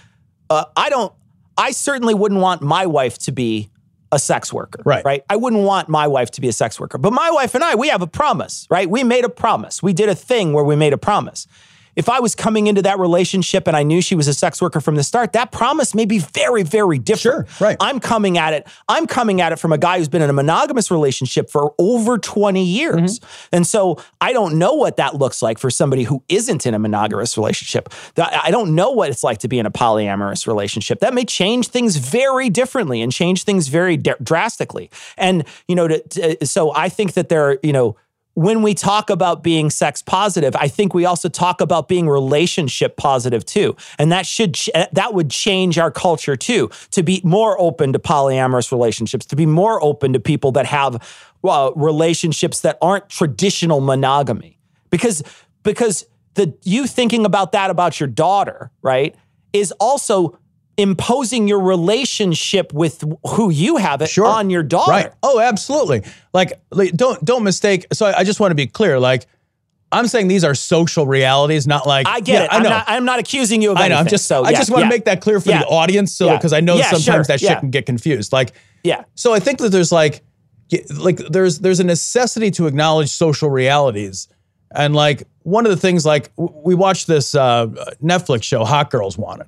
[0.49, 1.13] uh, I don't
[1.57, 3.70] I certainly wouldn't want my wife to be
[4.11, 5.03] a sex worker, Right.
[5.03, 5.24] Right?
[5.30, 6.97] I wouldn't want my wife to be a sex worker.
[6.97, 8.89] But my wife and I, we have a promise, right?
[8.89, 9.82] We made a promise.
[9.84, 11.47] We did a thing where we made a promise.
[11.96, 14.82] If I was coming into that relationship and I knew she was a sex worker
[14.82, 17.50] from the start, that promise may be very, very different.
[17.50, 17.78] Sure, right.
[17.80, 18.68] I'm coming at it.
[18.88, 22.18] I'm coming at it from a guy who's been in a monogamous relationship for over
[22.18, 23.20] 20 years.
[23.20, 23.56] Mm-hmm.
[23.56, 26.80] And so I don't know what that looks like for somebody who isn't in a
[26.80, 27.93] monogamous relationship.
[28.18, 31.00] I don't know what it's like to be in a polyamorous relationship.
[31.00, 34.89] That may change things very differently and change things very d- drastically.
[35.18, 37.96] And, you know, to, to- so I think that there, are, you know,
[38.36, 42.98] when we talk about being sex positive, I think we also talk about being relationship
[42.98, 47.22] positive too, and that should ch- eh, that would change our culture too to be
[47.24, 51.02] more open to polyamorous relationships, to be more open to people that have
[51.76, 54.60] relationships that aren't traditional monogamy,
[54.90, 55.24] because
[55.64, 59.16] because the you thinking about that about your daughter, right,
[59.54, 60.38] is also
[60.78, 64.26] imposing your relationship with who you have it Sure.
[64.26, 64.92] on your daughter.
[64.92, 65.12] Right.
[65.24, 66.04] Oh, absolutely.
[66.34, 66.60] Like,
[66.96, 67.86] don't don't mistake.
[67.94, 69.00] So I, I just want to be clear.
[69.00, 69.26] Like,
[69.92, 72.52] I'm saying these are social realities, not like I get Yeah, it.
[72.52, 72.70] I I'm know.
[72.70, 73.92] not, I'm not accusing you of I anything.
[73.96, 74.00] know.
[74.02, 74.26] I'm just.
[74.28, 75.60] so I just want to make that clear for Yeah.
[75.60, 76.36] the audience, so Yeah.
[76.38, 77.24] because I know Yeah, sometimes sure.
[77.24, 77.60] that shit Yeah.
[77.60, 78.34] can get confused.
[78.34, 78.52] Like,
[78.84, 79.04] Yeah.
[79.16, 80.24] So I think that there's like,
[80.98, 84.28] like there's there's a necessity to acknowledge social realities,
[84.74, 87.68] and like one of the things like we watched this uh,
[88.04, 89.48] Netflix show, Hot Girls Wanted,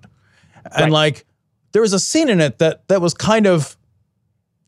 [0.76, 0.92] and Right.
[0.92, 1.26] like
[1.72, 3.76] there was a scene in it that that was kind of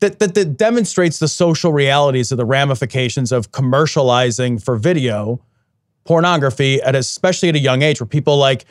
[0.00, 5.40] that, that that demonstrates the social realities of the ramifications of commercializing for video
[6.04, 8.64] pornography at especially at a young age where people like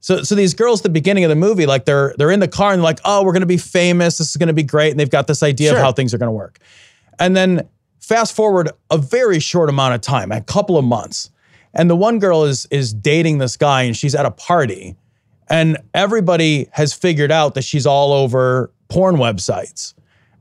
[0.00, 2.48] so so these girls at the beginning of the movie like they're they're in the
[2.48, 4.90] car and like oh we're going to be famous this is going to be great
[4.90, 5.78] and they've got this idea Sure.
[5.78, 6.58] of how things are going to work
[7.18, 7.68] and then
[7.98, 11.30] fast forward a very short amount of time a couple of months
[11.74, 14.96] and the one girl is is dating this guy and she's at a party
[15.50, 19.94] and everybody has figured out that she's all over porn websites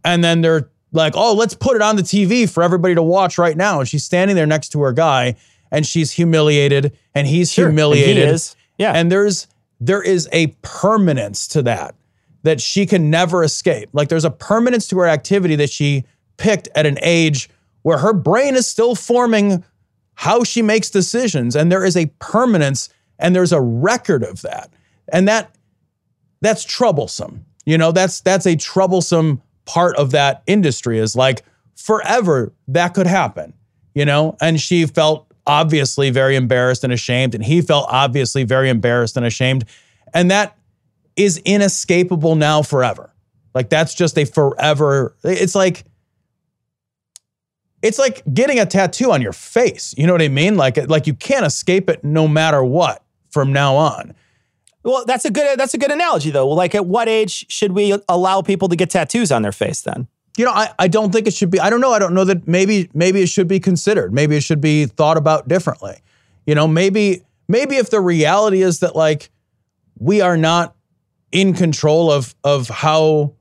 [0.04, 3.38] and then they're like, oh, let's put it on the TV for everybody to watch
[3.38, 3.80] right now.
[3.80, 5.36] And she's standing there next to her guy
[5.72, 7.68] and she's humiliated and he's Sure.
[7.68, 8.30] And he humiliated.
[8.30, 8.56] is.
[8.78, 8.94] Yeah.
[8.94, 9.48] And there's
[9.80, 11.96] there is a permanence to that
[12.44, 13.90] that she can never escape.
[13.94, 16.06] Like there's a permanence to her activity that she
[16.38, 17.50] picked at an age
[17.84, 19.64] where her brain is still forming
[20.16, 22.90] how she makes decisions and there is a permanence
[23.20, 24.70] and there's a record of that.
[25.12, 25.56] And that
[26.42, 27.46] that's troublesome.
[27.66, 31.44] You know, that's that's a troublesome part of that industry is like
[31.76, 33.54] forever that could happen,
[33.94, 34.36] you know?
[34.42, 39.26] And she felt obviously very embarrassed and ashamed, and he felt obviously very embarrassed and
[39.26, 39.66] ashamed.
[40.14, 40.58] And that
[41.16, 43.14] is inescapable now forever.
[43.54, 45.84] Like that's just a forever, it's like,
[47.82, 49.94] it's like getting a tattoo on your face.
[49.98, 50.56] You know what I mean?
[50.56, 54.14] Like, like you can't escape it no matter what from now on.
[54.90, 56.48] Well, that's a good uh, that's a good analogy though.
[56.48, 59.82] Well, like at what age should we allow people to get tattoos on their face
[59.82, 60.08] then?
[60.36, 61.60] You know, I, I don't think it should be.
[61.60, 61.92] I don't know.
[61.92, 64.12] I don't know that maybe maybe it should be considered.
[64.12, 65.98] Maybe it should be thought about differently.
[66.48, 69.30] You know, maybe maybe if the reality is that like
[70.00, 70.76] we are not
[71.32, 73.36] in control of of how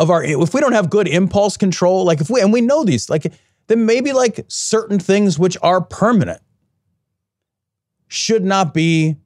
[0.00, 2.82] of our if we don't have good impulse control, like if we and we know
[2.82, 3.32] these, like
[3.68, 6.42] then maybe like certain things which are permanent
[8.08, 9.18] should not be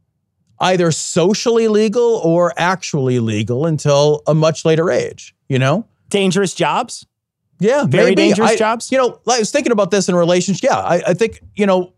[0.62, 5.86] either socially legal or actually legal until a much later age, you know?
[6.08, 7.04] Dangerous jobs?
[7.58, 8.14] Yeah, Very maybe.
[8.16, 8.90] dangerous I- jobs?
[8.90, 10.54] You know, I was thinking about this in relation.
[10.62, 11.92] Yeah, I, I think, you know,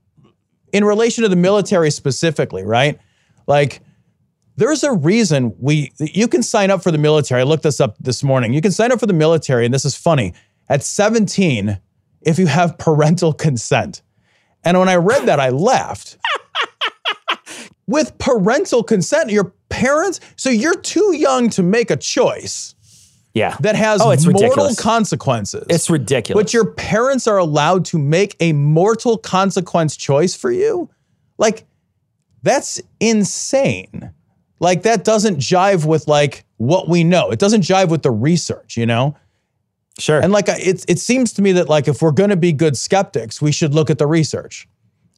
[0.73, 2.99] in relation to the military specifically, right?
[3.47, 3.81] Like,
[4.57, 7.43] there's a reason we, you can sign up for the military.
[7.43, 8.53] I looked this up this morning.
[8.53, 10.33] You can sign up for the military, and this is funny,
[10.69, 11.79] at 17
[12.23, 14.03] if you have parental consent.
[14.65, 16.17] And when I read that, I laughed.
[17.87, 22.75] With parental consent, your parents, so you're too young to make a choice
[23.35, 23.57] Yeah.
[23.61, 24.81] that has Oh, it's mortal ridiculous.
[24.81, 25.67] consequences.
[25.69, 26.43] It's ridiculous.
[26.43, 30.89] But your parents are allowed to make a mortal consequence choice for you?
[31.37, 31.67] Like,
[32.43, 34.11] that's insane.
[34.61, 37.31] Like, that doesn't jive with like what we know.
[37.31, 39.15] It doesn't jive with the research, you know?
[39.99, 40.19] sure.
[40.21, 42.77] And like, it, it seems to me that like, if we're going to be good
[42.77, 44.67] skeptics, we should look at the research.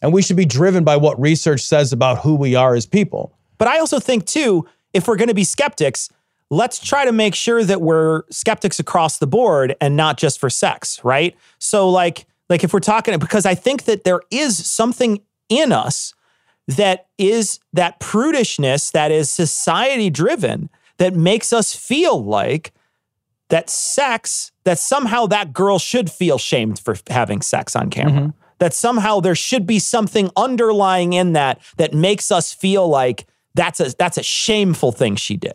[0.02, 3.32] And we should be driven by what research says about who we are as people.
[3.58, 6.10] But I also think too, if we're going to be skeptics,
[6.50, 10.50] let's try to make sure that we're skeptics across the board and not just for
[10.50, 11.36] sex, right?
[11.58, 16.14] So like like if we're talking because I think that there is something in us
[16.68, 20.68] that is that prudishness that is society driven
[20.98, 22.72] that makes us feel like
[23.48, 28.30] that sex that somehow that girl should feel shamed for having sex on camera mm-hmm.
[28.58, 33.80] That somehow there should be something underlying in that that makes us feel like that's
[33.80, 35.54] a that's a shameful thing she did.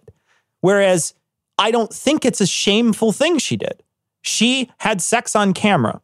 [0.62, 1.14] Whereas
[1.58, 3.84] i don't think it's a shameful thing she did.
[4.22, 6.02] She had sex on camera.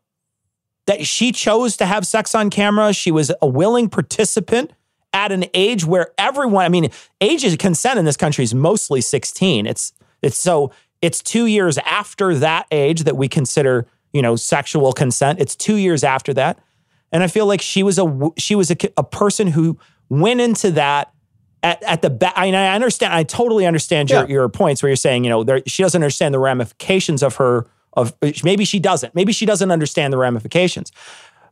[0.87, 2.93] That she chose to have sex on camera.
[2.93, 4.71] She was a willing participant
[5.11, 6.89] at an age where everyone i mean
[7.21, 10.71] age of consent in this country is mostly 16 it's it's so
[11.01, 15.39] it's 2 years after that age that we consider you know sexual consent.
[15.39, 16.59] It's 2 years after that
[17.12, 19.78] and I feel like she was a she was a, a person who
[20.10, 21.12] went into that
[21.64, 22.34] at, at the back.
[22.36, 23.14] I, I understand.
[23.14, 24.28] I totally understand your, Yeah.
[24.28, 27.68] your points where you're saying you know there, she doesn't understand the ramifications of her
[27.93, 30.91] of maybe she doesn't maybe she doesn't understand the ramifications,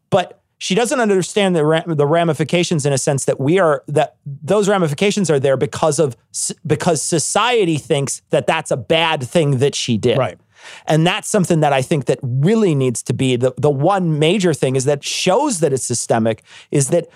[0.10, 4.70] but she doesn't understand the the ramifications in a sense that we are that those
[4.70, 6.16] ramifications are there because of
[6.66, 10.18] because society thinks that that's a bad thing that she did.
[10.18, 10.38] Right.
[10.88, 14.54] And that's something that I think that really needs to be the, the one major
[14.54, 17.08] thing is that shows that it's systemic is that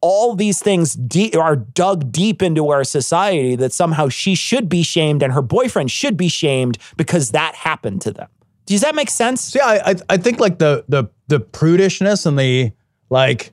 [0.00, 4.82] all these things de- are dug deep into our society that somehow she should be
[4.82, 8.28] shamed and her boyfriend should be shamed because that happened to them.
[8.66, 9.42] Does that make sense?
[9.42, 12.72] See, I, I I think like the the the prudishness and the
[13.10, 13.52] like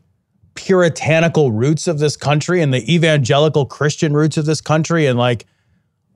[0.56, 5.45] puritanical roots of this country and the evangelical Christian roots of this country and like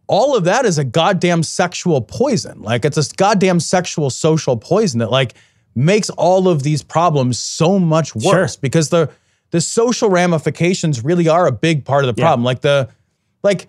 [0.07, 2.61] all of that is a goddamn sexual poison.
[2.61, 5.33] Like it's a goddamn sexual social poison that like
[5.75, 8.59] makes all of these problems so much worse Sure.
[8.61, 9.09] because the
[9.51, 12.27] the social ramifications really are a big part of the Yeah.
[12.27, 12.43] problem.
[12.43, 12.89] Like the
[13.43, 13.67] like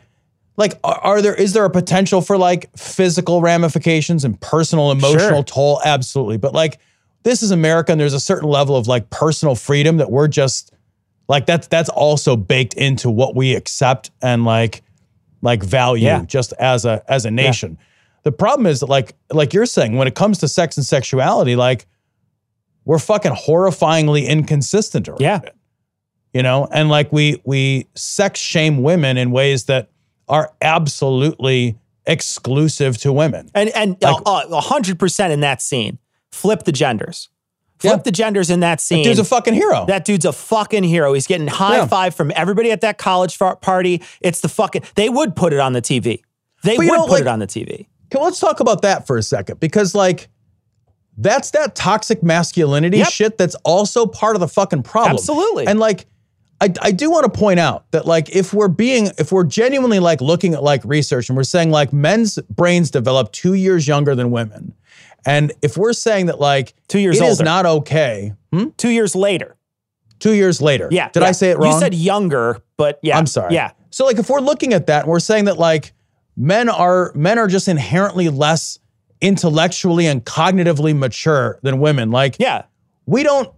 [0.56, 5.28] like are, are there is there a potential for like physical ramifications and personal emotional
[5.28, 5.42] Sure.
[5.44, 6.78] toll absolutely but like
[7.22, 10.72] this is america and there's a certain level of like personal freedom that we're just
[11.28, 14.82] like that's that's also baked into what we accept and like
[15.42, 16.24] like value Yeah.
[16.24, 17.78] just as a as a nation
[18.24, 21.56] the problem is that like like you're saying when it comes to sex and sexuality
[21.56, 21.86] like
[22.84, 25.40] we're fucking horrifyingly inconsistent around Yeah.
[25.42, 25.54] it
[26.34, 29.90] you know and like we we sex shame women in ways that
[30.28, 35.60] are absolutely exclusive to women And and Like- uh, uh, a hundred percent in that
[35.62, 35.98] scene.
[36.32, 37.28] Flip the genders.
[37.78, 38.02] Flip Yeah.
[38.02, 39.04] the genders in that scene.
[39.04, 41.12] dude's a fucking hero That dude's a fucking hero.
[41.12, 41.86] He's getting high Yeah.
[41.86, 44.02] five from everybody at that college party.
[44.20, 44.82] It's the fucking.
[44.96, 46.22] They would put it on the TV.
[46.64, 47.86] They But would put like- it on the TV.
[48.12, 50.28] Okay, let's talk about that for a second because like
[51.16, 53.08] that's that toxic masculinity Yep.
[53.10, 55.12] shit that's also part of the fucking problem.
[55.14, 55.66] Absolutely.
[55.66, 56.06] And like
[56.60, 60.00] I, I do want to point out that like if we're being if we're genuinely
[60.00, 64.14] like looking at like research and we're saying like men's brains develop 2 years younger
[64.16, 64.74] than women.
[65.28, 67.44] And if we're saying that like Two years it is older.
[67.44, 68.32] not okay.
[68.52, 68.68] Hmm?
[68.76, 69.56] Two years later.
[70.18, 70.88] Two years later.
[70.90, 71.10] Yeah.
[71.10, 71.28] Did yeah.
[71.28, 71.72] I say it wrong?
[71.72, 73.18] You said younger, but yeah.
[73.18, 73.54] I'm sorry.
[73.54, 73.72] Yeah.
[73.90, 75.92] So like if we're looking at that, we're saying that like
[76.36, 78.78] men are men are just inherently less
[79.20, 82.10] intellectually and cognitively mature than women.
[82.10, 82.64] Like Yeah.
[83.06, 83.52] we don't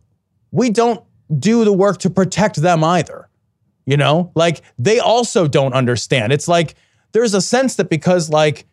[0.51, 1.03] we don't
[1.39, 3.29] do the work to protect them either.
[3.87, 4.33] You know?
[4.35, 6.33] Like they also don't understand.
[6.33, 6.75] It's like
[7.13, 8.67] there's a sense that because like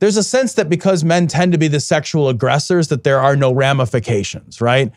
[0.00, 3.36] there's a sense that because men tend to be the sexual aggressors that there are
[3.36, 4.90] no ramifications, right?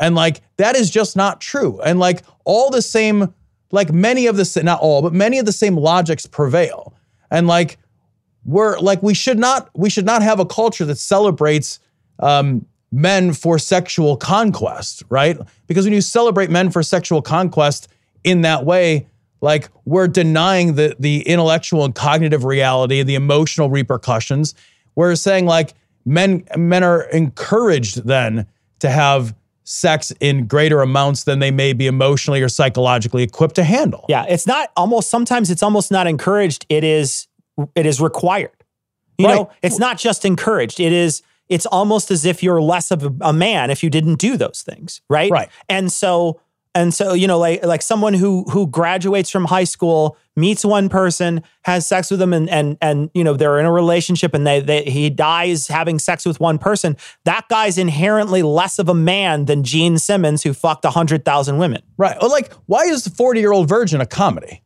[0.00, 1.80] And like that is just not true.
[1.80, 3.32] And like all the same
[3.70, 6.94] like many of the not all, but many of the same logics prevail.
[7.30, 7.78] And like
[8.44, 11.80] we're like we should not we should not have a culture that celebrates
[12.20, 15.38] um, men for sexual conquest, right?
[15.66, 17.88] Because when you celebrate men for sexual conquest
[18.24, 19.08] in that way,
[19.40, 24.54] like we're denying the the intellectual and cognitive reality, and the emotional repercussions.
[24.94, 25.74] We're saying like
[26.04, 28.46] men men are encouraged then
[28.80, 29.34] to have
[29.64, 34.06] sex in greater amounts than they may be emotionally or psychologically equipped to handle.
[34.08, 34.24] Yeah.
[34.26, 36.64] It's not almost sometimes it's almost not encouraged.
[36.70, 37.26] It is
[37.74, 38.50] it is required.
[39.18, 39.34] You Right.
[39.34, 40.80] know, it's not just encouraged.
[40.80, 44.16] It is it's almost as if you're less of a, a man if you didn't
[44.16, 45.30] do those things, right?
[45.30, 45.48] Right.
[45.68, 46.40] And so
[46.78, 50.88] and so you know like like someone who who graduates from high school meets one
[50.88, 54.46] person has sex with them and and and you know they're in a relationship and
[54.46, 58.94] they, they he dies having sex with one person that guy's inherently less of a
[58.94, 62.16] man than Gene Simmons who fucked 100,000 women Right.
[62.22, 64.62] Or like, why is the 40 year old virgin a comedy?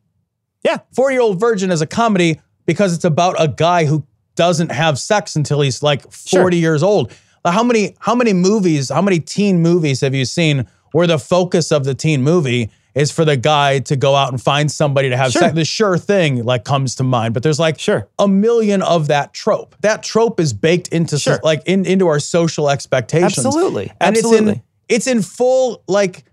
[0.64, 4.06] yeah 40 year old virgin is a comedy because it's about a guy who
[4.36, 6.50] doesn't have sex until he's like 40 Sure.
[6.52, 7.12] years old.
[7.44, 11.18] Like, How many, how many movies, how many teen movies have you seen where the
[11.18, 15.08] focus of the teen movie is for the guy to go out and find somebody
[15.08, 15.42] to have Sure.
[15.42, 15.54] sex?
[15.54, 18.06] The sure thing like comes to mind, but there's like Sure.
[18.18, 19.74] a million of that trope.
[19.80, 23.38] That trope is baked into so- like in, into our social expectations.
[23.46, 23.90] Absolutely.
[24.00, 24.50] And Absolutely.
[24.50, 26.24] it's in it's in full like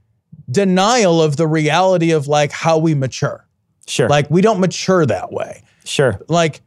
[0.51, 3.45] denial of the reality of like how we mature.
[3.87, 5.61] sure Like we don't mature that way.
[5.85, 6.61] sure Like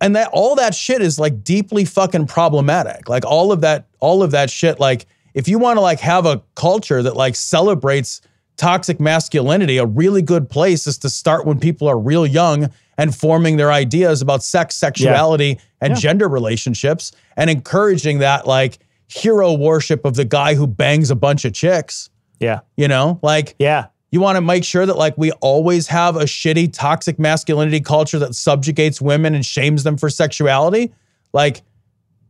[0.00, 3.08] and that all that shit is like deeply fucking problematic.
[3.08, 6.26] Like all of that all of that shit like if you want to like have
[6.26, 8.20] a culture that like celebrates
[8.56, 13.14] toxic masculinity, a really good place is to start when people are real young and
[13.14, 18.78] forming their ideas about sex, sexuality, and gender relationships and encouraging that like
[19.08, 22.08] hero worship of the guy who bangs a bunch of chicks,
[22.38, 23.18] yeah you know?
[23.22, 27.18] Like yeah you want to make sure that like we always have a shitty toxic
[27.18, 30.92] masculinity culture that subjugates women and shames them for sexuality.
[31.32, 31.62] Like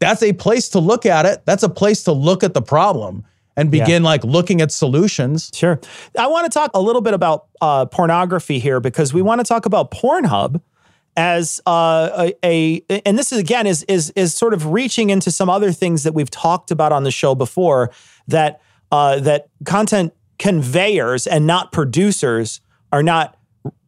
[0.05, 1.43] that's a place to look at it.
[1.45, 3.25] That's a place to look at the problem
[3.57, 5.51] and begin like looking at solutions.
[5.55, 5.81] Sure.
[6.19, 9.45] I want to talk a little bit about uh, pornography here because we want to
[9.45, 10.61] talk about Pornhub
[11.17, 15.31] as uh, a, a and this is again is is is sort of reaching into
[15.31, 17.91] some other things that we've talked about on the show before
[18.27, 22.61] that uh, that content conveyors and not producers
[22.93, 23.34] are not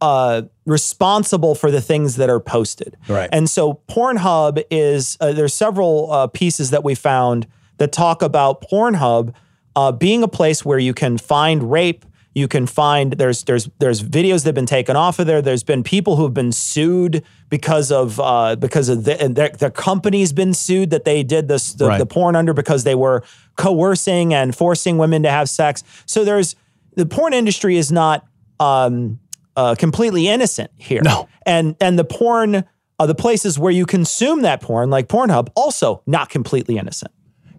[0.01, 2.97] uh, responsible for the things that are posted.
[3.07, 3.29] Right.
[3.31, 7.47] And so Pornhub is uh, there's several uh, pieces that we found
[7.77, 9.33] that talk about Pornhub
[9.75, 12.05] uh, being a place where you can find rape.
[12.33, 15.41] You can find there's there's there's videos that have been taken off of there.
[15.41, 19.49] There's been people who have been sued because of uh, because of the, and their,
[19.49, 21.97] their company's been sued that they did this the, Right.
[21.97, 23.23] the porn under because they were
[23.55, 25.83] coercing and forcing women to have sex.
[26.05, 26.55] So there's
[26.95, 28.27] the porn industry is not
[28.59, 29.19] um,
[29.57, 31.01] uh, completely innocent here.
[31.03, 31.27] No.
[31.45, 32.63] and and the porn,
[32.99, 37.11] uh, the places where you consume that porn, like Pornhub, also not completely innocent.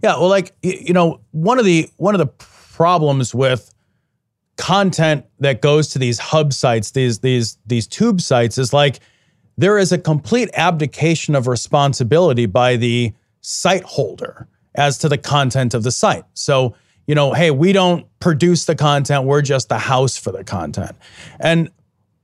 [0.03, 2.29] Yeah, well, like you know, one of the one of the
[2.79, 3.75] problems with
[4.57, 9.01] content that goes to these hub sites, these these these tube sites, is like
[9.57, 14.47] there is a complete abdication of responsibility by the site holder
[14.77, 16.25] as to the content of the site.
[16.35, 16.77] So
[17.09, 20.95] you know, hey, we don't produce the content; we're just the house for the content,
[21.41, 21.71] and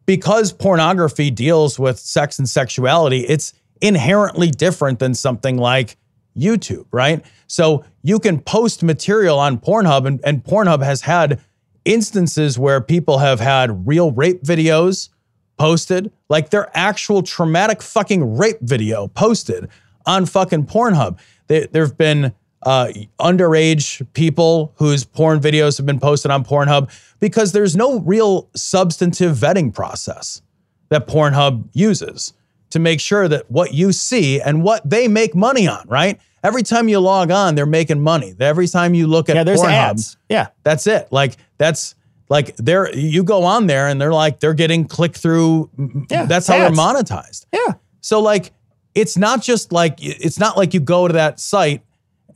[0.06, 5.96] because pornography deals with sex and sexuality, it's inherently different than something like
[6.36, 7.24] YouTube, right?
[7.46, 11.40] So you can post material on Pornhub, and, and Pornhub has had
[11.84, 15.10] instances where people have had real rape videos
[15.58, 19.68] posted, like their actual traumatic fucking rape video posted
[20.06, 21.18] on fucking Pornhub.
[21.46, 22.32] There have been
[22.64, 22.88] uh,
[23.20, 26.90] underage people whose porn videos have been posted on Pornhub
[27.20, 30.42] because there's no real substantive vetting process
[30.88, 32.32] that Pornhub uses
[32.70, 36.20] to make sure that what you see and what they make money on, right?
[36.42, 38.34] Every time you log on, they're making money.
[38.38, 40.16] Every time you look at Yeah, there's Pornhub, ads.
[40.28, 41.08] Yeah, that's it.
[41.10, 41.94] Like that's
[42.28, 45.70] like they're you go on there and they're like they're getting click through.
[46.10, 46.76] Yeah, that's how ads.
[46.76, 47.46] they're monetized.
[47.52, 48.52] yeah, So like
[48.94, 51.82] it's not just like it's not like you go to that site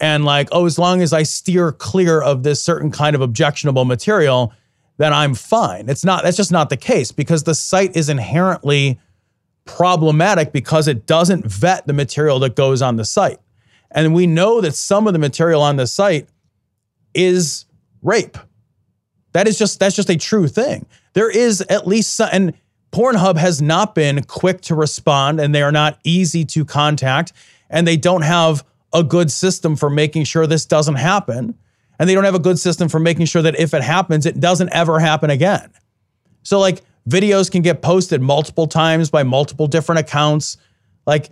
[0.01, 3.85] and like oh as long as I steer clear of this certain kind of objectionable
[3.85, 4.53] material
[4.99, 5.89] then I'm fine.
[5.89, 9.01] It's not, that's just not the case because the site is inherently
[9.65, 13.39] problematic because it doesn't vet the material that goes on the site.
[13.91, 16.29] And we know that some of the material on the site
[17.15, 17.65] is
[18.03, 18.37] rape.
[19.33, 20.87] That is just that's just a true thing.
[21.13, 22.55] There is at least some, and
[22.93, 27.33] Pornhub has not been quick to respond and they are not easy to contact
[27.71, 31.55] and they don't have a good system for making sure this doesn't happen
[31.99, 34.41] and they don't have a good system for making sure that if it happens it
[34.41, 35.71] doesn't ever happen again.
[36.43, 40.57] So like videos can get posted multiple times by multiple different accounts
[41.07, 41.31] like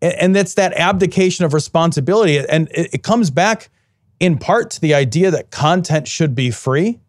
[0.00, 3.68] and that's that abdication of responsibility and it, comes back
[4.20, 7.00] in part to the idea that content should be free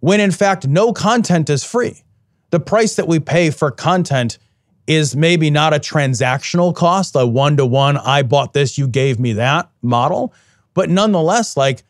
[0.00, 2.02] when in fact no content is free.
[2.50, 4.38] The price that we pay for content
[4.86, 9.18] is maybe not a transactional cost, a one to one, I bought this, you gave
[9.18, 10.32] me that model.
[10.74, 11.82] But nonetheless, like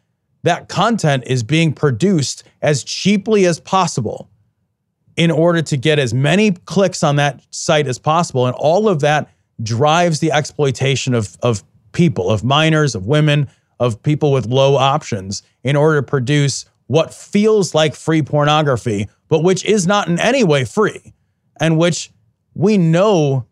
[0.43, 4.31] that content is being produced as cheaply as possible
[5.17, 8.47] in order to get as many clicks on that site as possible.
[8.47, 9.31] And all of that
[9.63, 13.49] drives the exploitation of, of people, of minors, of women,
[13.81, 19.43] of people with low options in order to produce what feels like free pornography, but
[19.43, 21.13] which is not in any way free
[21.61, 22.11] and which
[22.57, 23.47] we know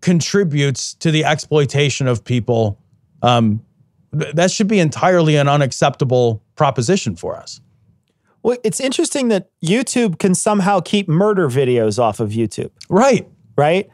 [0.00, 2.78] contributes to the exploitation of people.
[3.20, 3.64] Um,
[4.12, 7.60] that should be entirely an unacceptable proposition for us.
[8.42, 12.70] Well, it's interesting that YouTube can somehow keep murder videos off of YouTube.
[12.88, 13.28] Right.
[13.56, 13.90] Right.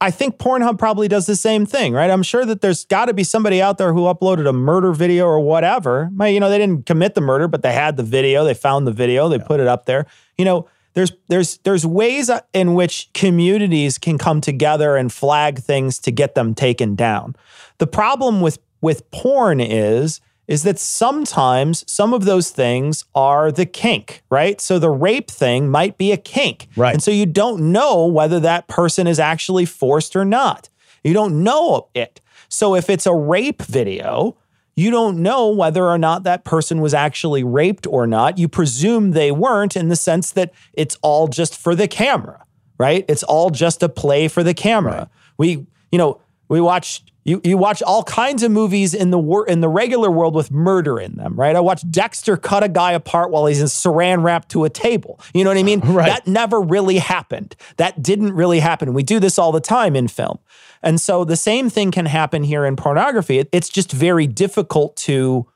[0.00, 2.10] I think Pornhub probably does the same thing, right?
[2.10, 5.26] I'm sure that there's got to be somebody out there who uploaded a murder video
[5.26, 6.08] or whatever.
[6.20, 8.92] You know, they didn't commit the murder, but they had the video, they found the
[8.92, 9.44] video, they yeah.
[9.44, 10.06] put it up there.
[10.36, 10.68] You know,
[10.98, 16.34] there's there's there's ways in which communities can come together and flag things to get
[16.34, 17.36] them taken down.
[17.78, 23.66] The problem with with porn is is that sometimes some of those things are the
[23.66, 24.60] kink, right?
[24.60, 26.66] So the rape thing might be a kink.
[26.74, 26.94] Right.
[26.94, 30.68] And so you don't know whether that person is actually forced or not.
[31.04, 32.20] You don't know it.
[32.48, 34.36] So if it's a rape video,
[34.78, 38.38] you don't know whether or not that person was actually raped or not.
[38.38, 42.44] You presume they weren't in the sense that it's all just for the camera,
[42.78, 43.04] right?
[43.08, 44.92] It's all just a play for the camera.
[44.92, 45.08] Right.
[45.36, 49.46] We, you know, we watch you you watch all kinds of movies in the wor-
[49.48, 51.56] in the regular world with murder in them, right?
[51.56, 55.18] I watched Dexter cut a guy apart while he's in saran wrap to a table.
[55.34, 55.80] You know what I mean?
[55.88, 56.06] Right.
[56.06, 57.56] That never really happened.
[57.78, 58.94] That didn't really happen.
[58.94, 60.38] We do this all the time in film.
[60.82, 63.44] And so the same thing can happen here in pornography.
[63.52, 65.46] It's just very difficult to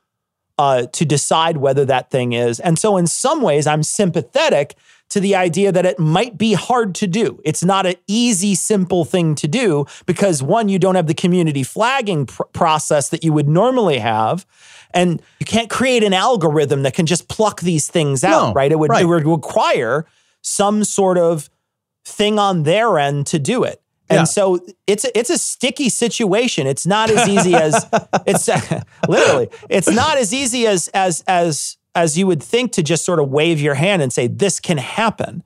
[0.57, 2.59] uh, to decide whether that thing is.
[2.59, 4.75] And so in some ways, I'm sympathetic
[5.09, 7.39] to the idea that it might be hard to do.
[7.45, 11.61] It's not an easy, simple thing to do because one, you don't have the community
[11.61, 14.47] flagging pr- process that you would normally have.
[14.91, 18.71] And you can't create an algorithm that can just pluck these things out, no, right?
[18.71, 19.03] It would, right.
[19.03, 20.07] it would require
[20.41, 21.47] some sort of
[22.05, 23.82] thing on their end to do it.
[24.09, 24.23] And yeah.
[24.25, 26.67] so it's a, it's a sticky situation.
[26.67, 27.85] It's not as easy as
[28.25, 28.47] it's
[29.07, 29.49] literally.
[29.69, 33.29] It's not as easy as as as as you would think to just sort of
[33.29, 35.43] wave your hand and say, this can happen.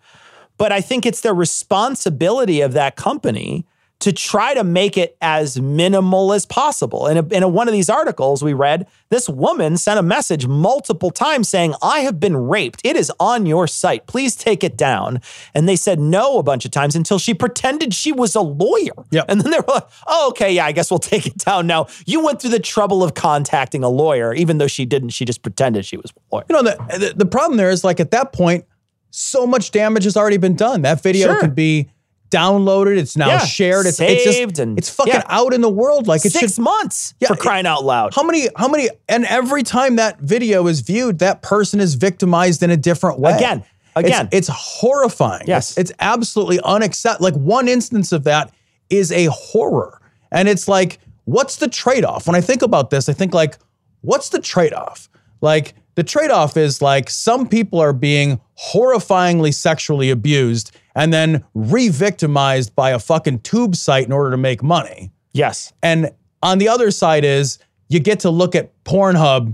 [0.57, 3.65] But I think it's the responsibility of that company
[3.99, 7.07] to try to make it as minimal as possible.
[7.07, 11.09] And in, a, one of these articles we read, this woman sent a message multiple
[11.09, 12.81] times saying, I have been raped.
[12.83, 14.05] It is on your site.
[14.05, 15.19] Please take it down.
[15.55, 18.93] And they said no a bunch of times until she pretended she was a lawyer.
[19.09, 19.25] Yep.
[19.29, 21.87] And then they were like, oh, okay, yeah, I guess we'll take it down now.
[22.05, 25.09] You went through the trouble of contacting a lawyer, even though she didn't.
[25.09, 26.45] She just pretended she was a lawyer.
[26.49, 28.65] You know, the, the, the problem there is like at that point,
[29.09, 30.83] so much damage has already been done.
[30.83, 31.39] That video Sure.
[31.39, 31.89] could be
[32.29, 32.97] downloaded.
[32.97, 33.85] It's now Yeah, shared.
[33.85, 35.23] It's saved it's just, and- it's fucking yeah.
[35.27, 36.07] out in the world.
[36.07, 36.61] Like it Six should.
[36.63, 38.13] months Yeah, for crying out loud.
[38.13, 38.47] How many?
[38.55, 38.89] How many?
[39.09, 43.33] And every time that video is viewed, that person is victimized in a different way.
[43.33, 44.29] Again, It's- again.
[44.31, 45.45] it's, horrifying.
[45.47, 45.71] Yes.
[45.77, 47.25] it's, it's absolutely unacceptable.
[47.25, 48.51] Like one instance of that
[48.89, 49.99] is a horror,
[50.31, 52.25] and it's like, what's the trade off?
[52.27, 53.57] When I think about this, I think like,
[54.01, 55.09] what's the trade off?
[55.41, 58.39] Like the trade off is like some people are being
[58.71, 64.61] horrifyingly sexually abused and then re-victimized by a fucking tube site in order to make
[64.63, 65.11] money.
[65.31, 65.71] yes.
[65.81, 66.11] And
[66.43, 69.53] on the other side is you get to look at Pornhub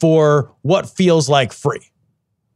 [0.00, 1.90] for what feels like free.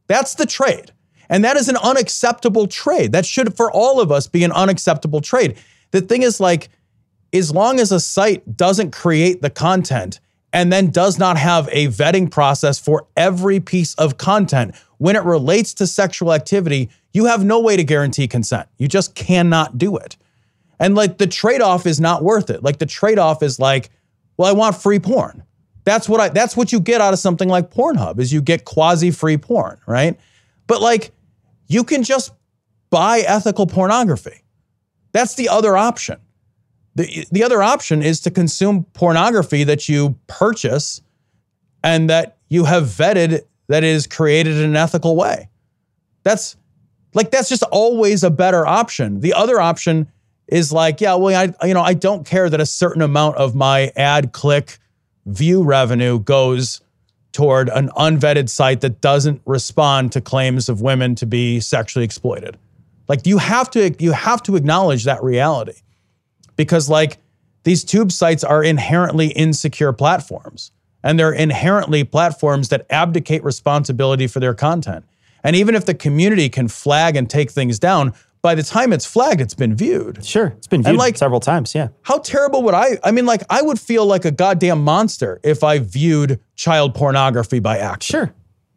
[0.07, 0.91] That's the trade.
[1.29, 3.11] And that is an unacceptable trade.
[3.11, 5.57] That should, for all of us, be an unacceptable trade.
[5.91, 6.69] The thing is, like,
[7.33, 10.21] as long as a site doesn't create the content
[10.53, 15.23] and then does not have a vetting process for every piece of content when it
[15.23, 18.67] relates to sexual activity, you have no way to guarantee consent.
[18.77, 20.17] You just cannot do it.
[20.79, 22.63] And like the trade-off is not worth it.
[22.63, 23.89] Like the trade-off is like,
[24.37, 25.43] well, I want free porn.
[25.83, 28.65] That's what I that's what you get out of something like Pornhub is you get
[28.65, 30.19] quasi-free porn, right?
[30.67, 31.11] But like,
[31.67, 32.33] you can just
[32.89, 34.43] buy ethical pornography.
[35.13, 36.19] That's the other option.
[36.95, 41.01] The, the other option is to consume pornography that you purchase
[41.83, 45.49] and that you have vetted that is created in an ethical way.
[46.23, 46.55] That's
[47.13, 49.21] like that's just always a better option.
[49.21, 50.11] The other option
[50.47, 53.55] is like, yeah, well, I you know, I don't care that a certain amount of
[53.55, 54.79] my ad click
[55.25, 56.81] view revenue goes
[57.33, 62.57] toward an unvetted site that doesn't respond to claims of women to be sexually exploited.
[63.07, 65.81] Like you have to you have to acknowledge that reality.
[66.55, 67.17] Because like
[67.63, 70.71] these tube sites are inherently insecure platforms
[71.07, 75.05] and they're inherently platforms that abdicate responsibility for their content.
[75.43, 79.05] And even if the community can flag and take things down, by the time it's
[79.05, 80.23] flagged, it's been viewed.
[80.25, 81.73] Sure, it's been And, viewed like- several times.
[81.73, 82.97] Yeah, How terrible would I?
[83.05, 87.59] I mean, like, I would feel like a goddamn monster if I viewed child pornography
[87.59, 88.27] by accident.
[88.29, 88.35] sure,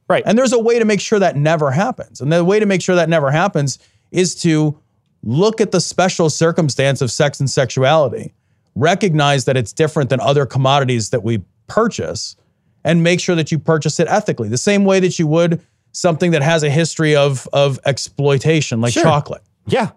[0.08, 0.22] right.
[0.24, 2.20] And there's a way to make sure that never happens.
[2.20, 3.78] And the way to make sure that never happens
[4.12, 4.78] is to
[5.24, 8.34] look at the special circumstance of sex and sexuality,
[8.76, 12.36] recognize that it's different than other commodities that we purchase,
[12.84, 15.60] and make sure that you purchase it ethically, the same way that you would
[15.92, 19.02] something that has a history of, of exploitation, like Sure.
[19.02, 19.42] chocolate.
[19.66, 19.90] Yeah.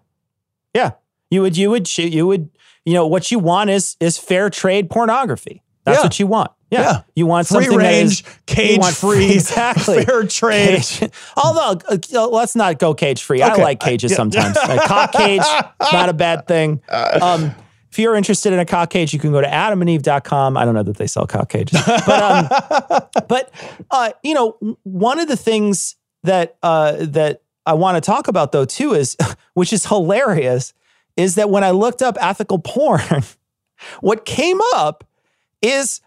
[0.74, 0.92] Yeah.
[1.30, 2.50] You would you would shoot you would
[2.86, 5.62] you know what you want is is fair trade pornography.
[5.86, 6.04] That's Yeah.
[6.04, 6.52] what you want.
[6.72, 6.82] Yeah.
[6.82, 7.02] Yeah.
[7.16, 10.04] You want Free something that is- cage want, free, exactly.
[10.06, 10.82] fair trade.
[10.82, 13.42] Cage- Although uh, let's not go cage free.
[13.44, 14.58] I like cages sometimes.
[14.58, 15.42] A cock cage,
[15.94, 16.82] not a bad thing.
[16.90, 17.54] Um,
[17.94, 20.58] if you're interested in a cock cage, you can go to adamandeve.com.
[20.58, 21.80] I don't know that they sell cock cages.
[21.86, 23.52] But um, but
[23.92, 28.52] uh, you know, one of the things that uh, that I want to talk about
[28.52, 29.16] though too is,
[29.54, 30.74] which is hilarious,
[31.18, 33.24] is that when I looked up ethical porn,
[34.02, 35.04] what came up
[35.62, 36.02] is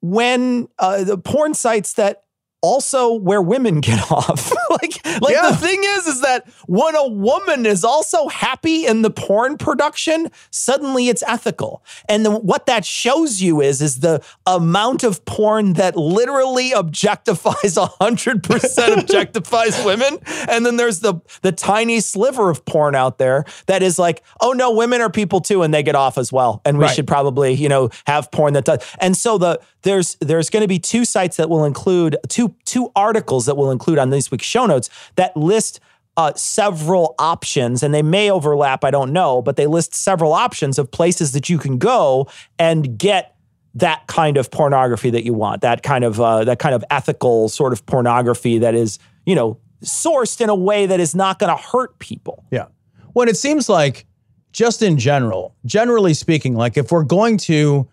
[0.00, 2.24] when uh, the porn sites that
[2.62, 4.52] also where women get off.
[4.70, 5.50] like, like Yeah.
[5.50, 10.30] the thing is, is that when a woman is also happy in the porn production,
[10.50, 11.82] suddenly it's ethical.
[12.08, 17.76] And then what that shows you is, is the amount of porn that literally objectifies
[18.00, 20.18] hundred percent objectifies women.
[20.48, 24.52] And then there's the the tiny sliver of porn out there that is like, oh
[24.52, 26.60] no, women are people too, and they get off as well.
[26.64, 26.94] And we Right.
[26.94, 28.78] should probably, you know, have porn that does.
[29.00, 32.90] And so the there's there's going to be two sites that will include two two
[32.94, 35.80] articles that we'll include on this week's show notes that list
[36.16, 38.84] uh, several options, and they may overlap.
[38.84, 42.98] I don't know, but they list several options of places that you can go and
[42.98, 43.34] get
[43.74, 45.62] that kind of pornography that you want.
[45.62, 49.58] That kind of uh, that kind of ethical sort of pornography that is, you know,
[49.82, 52.44] sourced in a way that is not going to hurt people.
[52.50, 52.66] Yeah.
[53.14, 54.06] When it seems like,
[54.52, 57.88] just in general, generally speaking, like if we're going to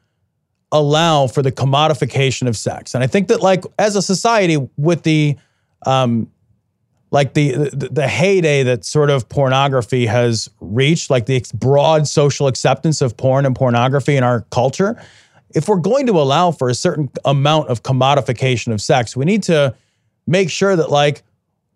[0.71, 5.03] allow for the commodification of sex, and I think that like as a society with
[5.03, 5.37] the,
[5.85, 6.29] um,
[7.11, 12.47] like the, the the heyday that sort of pornography has reached, like the broad social
[12.47, 15.01] acceptance of porn and pornography in our culture,
[15.55, 19.43] if we're going to allow for a certain amount of commodification of sex, we need
[19.43, 19.73] to
[20.27, 21.23] make sure that like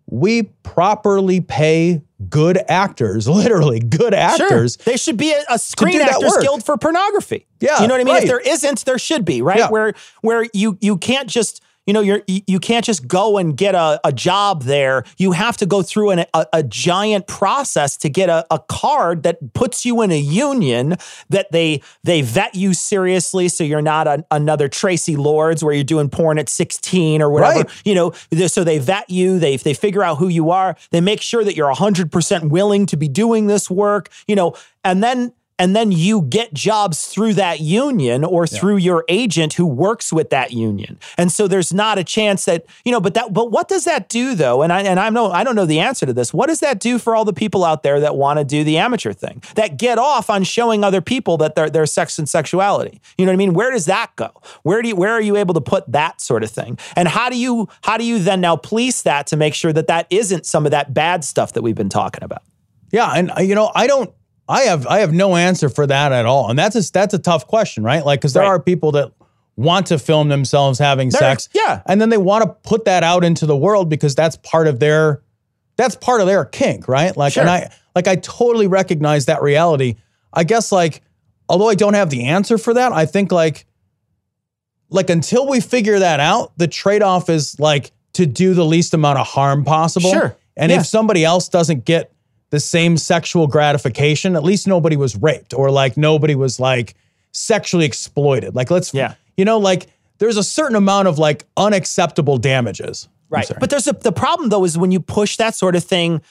[0.06, 2.00] we properly pay
[2.30, 4.76] good actors, literally good actors.
[4.80, 4.92] Sure.
[4.92, 6.42] They should be a, a Screen do that Actors work.
[6.42, 7.46] Guild for pornography.
[7.60, 8.14] Yeah, you know what I mean.
[8.14, 8.22] right.
[8.22, 9.58] If there isn't, there should be, right?
[9.58, 9.70] Yeah.
[9.70, 13.56] Where where you you can't just you know you're you you can't just go and
[13.56, 15.04] get a, a job there.
[15.18, 19.22] You have to go through an, a, a giant process to get a, a card
[19.24, 20.96] that puts you in a union
[21.30, 25.84] that they they vet you seriously, so you're not a, another Traci Lords where you're
[25.84, 27.60] doing porn at 16 or whatever.
[27.60, 27.82] Right.
[27.84, 28.12] You know,
[28.46, 31.56] so they vet you, they they figure out who you are, they make sure that
[31.56, 34.54] you're 100% willing to be doing this work, you know,
[34.84, 39.66] and then and then you get jobs through that union or through your agent who
[39.66, 40.98] works with that union.
[41.16, 44.08] And so there's not a chance that, you know, but that but what does that
[44.08, 44.62] do though?
[44.62, 46.34] And I and I know I don't know the answer to this.
[46.34, 48.78] What does that do for all the people out there that want to do the
[48.78, 49.42] amateur thing?
[49.54, 53.00] That get off on showing other people that their their sex and sexuality.
[53.16, 53.54] You know what I mean?
[53.54, 54.30] Where does that go?
[54.64, 56.78] Where do you, where are you able to put that sort of thing?
[56.96, 59.86] And how do you how do you then now police that to make sure that
[59.86, 62.42] that isn't some of that bad stuff that we've been talking about?
[62.90, 64.12] Yeah, and uh, you know, I don't
[64.48, 66.50] I have I have no answer for that at all.
[66.50, 68.04] And that's a that's a tough question, right?
[68.04, 68.48] Like cuz there Right.
[68.48, 69.10] are people that
[69.56, 71.48] want to film themselves having There- sex.
[71.54, 71.80] yeah.
[71.86, 74.80] And then they want to put that out into the world because that's part of
[74.80, 75.22] their
[75.76, 77.16] that's part of their kink, right?
[77.16, 79.96] Like and I like I totally recognize that reality.
[80.32, 81.00] I guess like
[81.48, 83.66] although I don't have the answer for that, I think like
[84.90, 89.18] like until we figure that out, the trade-off is like to do the least amount
[89.18, 90.10] of harm possible.
[90.12, 90.36] Sure.
[90.56, 90.80] And Yeah.
[90.80, 92.12] if somebody else doesn't get
[92.54, 96.94] the same sexual gratification, at least nobody was raped or like nobody was like
[97.32, 98.54] sexually exploited.
[98.54, 99.14] Like let's Yeah.
[99.36, 103.50] you know, like there's a certain amount of like unacceptable damages Right.
[103.58, 106.22] But there's a the problem though is when you push that sort of thing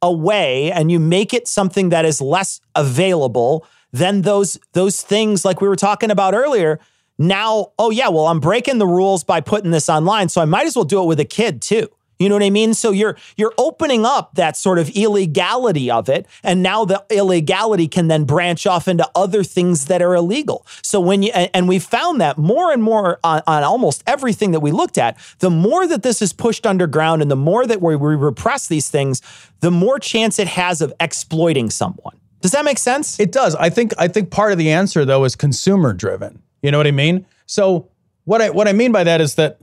[0.00, 5.60] away and you make it something that is less available, then those those things like
[5.60, 6.78] we were talking about earlier,
[7.18, 10.66] now, oh yeah, well, I'm breaking the rules by putting this online, so I might
[10.66, 11.88] as well do it with a kid too.
[12.22, 12.74] You know what I mean?
[12.74, 17.88] So you're you're opening up that sort of illegality of it, and now the illegality
[17.88, 20.64] can then branch off into other things that are illegal.
[20.82, 24.60] So when you and, we found that more and more on, on almost everything that
[24.60, 27.96] we looked at, the more that this is pushed underground, and the more that we,
[27.96, 29.22] we repress these things,
[29.60, 32.16] the more chance it has of exploiting someone.
[32.40, 33.18] Does that make sense?
[33.18, 33.54] It does.
[33.54, 36.42] I think I think part of the answer though is consumer driven.
[36.62, 37.26] You know what I mean?
[37.46, 37.88] So
[38.24, 39.58] what I what I mean by that is that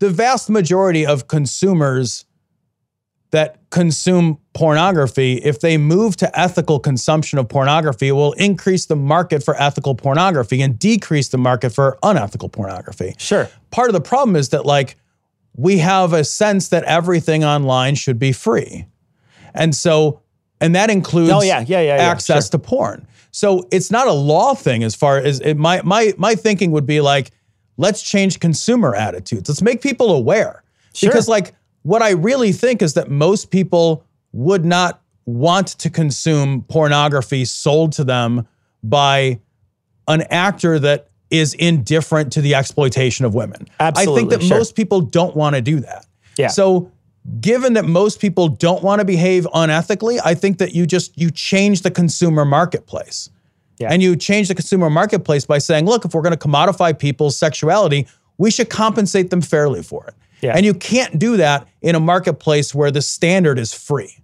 [0.00, 2.24] the vast majority of consumers
[3.30, 9.44] that consume pornography, if they move to ethical consumption of pornography, will increase the market
[9.44, 13.14] for ethical pornography and decrease the market for unethical pornography.
[13.18, 13.48] Sure.
[13.70, 14.96] Part of the problem is that like
[15.56, 18.86] we have a sense that everything online should be free.
[19.54, 20.22] And so
[20.60, 23.06] and that includes Oh, yeah, yeah, yeah, yeah, access to porn.
[23.30, 26.86] So it's not a law thing as far as it, my my my thinking would
[26.86, 27.30] be like
[27.80, 29.48] let's change consumer attitudes.
[29.48, 30.62] Let's make people aware.
[30.92, 31.08] Sure.
[31.08, 36.62] Because like what I really think is that most people would not want to consume
[36.64, 38.46] pornography sold to them
[38.82, 39.40] by
[40.08, 43.66] an actor that is indifferent to the exploitation of women.
[43.78, 44.12] Absolutely.
[44.12, 44.58] I think that sure.
[44.58, 46.06] most people don't want to do that.
[46.36, 46.48] Yeah.
[46.48, 46.90] So
[47.40, 51.30] given that most people don't want to behave unethically, I think that you just you
[51.30, 53.30] change the consumer marketplace.
[53.80, 53.88] Yeah.
[53.90, 57.36] And you change the consumer marketplace by saying, look, if we're going to commodify people's
[57.38, 58.06] sexuality,
[58.38, 60.14] we should compensate them fairly for it.
[60.42, 60.52] Yeah.
[60.54, 64.16] And you can't do that in a marketplace where the standard is free.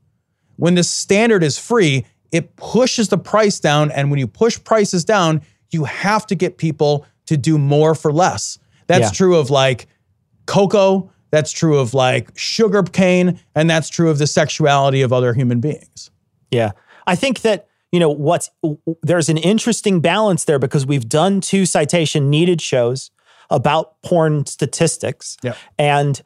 [0.57, 3.91] When the standard is free, it pushes the price down.
[3.93, 8.12] And when you push prices down, you have to get people to do more for
[8.12, 8.59] less.
[8.87, 9.11] That's Yeah.
[9.11, 9.87] true of like
[10.47, 15.35] cocoa, that's true of like sugar cane, and that's true of the sexuality of other
[15.35, 16.11] human beings.
[16.51, 16.73] Yeah.
[17.07, 17.66] I think that,
[17.97, 18.51] you know, what's
[19.02, 23.10] there's an interesting balance there because we've done two citation needed shows
[23.48, 25.39] about porn statistics.
[25.43, 25.55] Yeah.
[25.78, 26.20] And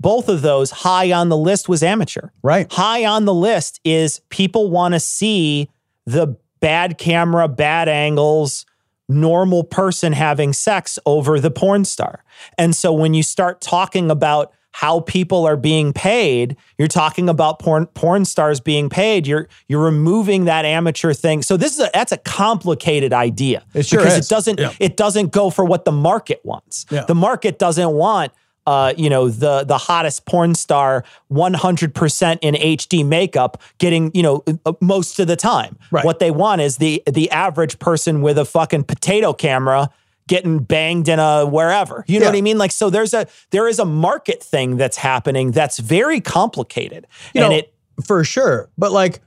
[0.00, 2.30] both of those high on the list was amateur.
[2.42, 2.66] Right.
[2.72, 5.70] High on the list is people want to see
[6.06, 8.66] the bad camera, bad angles,
[9.08, 12.24] normal person having sex over the porn star.
[12.58, 17.58] And so when you start talking about how people are being paid, you're talking about
[17.58, 19.26] porn porn stars being paid.
[19.26, 21.42] You're you're removing that amateur thing.
[21.42, 23.64] So this is a that's a complicated idea.
[23.74, 24.26] It sure because is.
[24.26, 24.72] it doesn't Yeah.
[24.78, 26.86] it doesn't go for what the market wants.
[26.90, 27.04] Yeah.
[27.04, 28.32] The market doesn't want
[28.66, 31.02] uh, you know, the the hottest porn star
[31.32, 35.76] 100% in HD makeup getting, you know, uh, most of the time.
[35.90, 36.04] Right.
[36.04, 39.90] What they want is the the average person with a fucking potato camera
[40.30, 42.04] getting banged in a wherever.
[42.06, 42.30] You know Yeah.
[42.30, 42.56] what I mean?
[42.56, 47.06] Like so there's a there is a market thing that's happening that's very complicated.
[47.34, 47.74] You and know, it
[48.06, 48.70] for sure.
[48.78, 49.20] But like,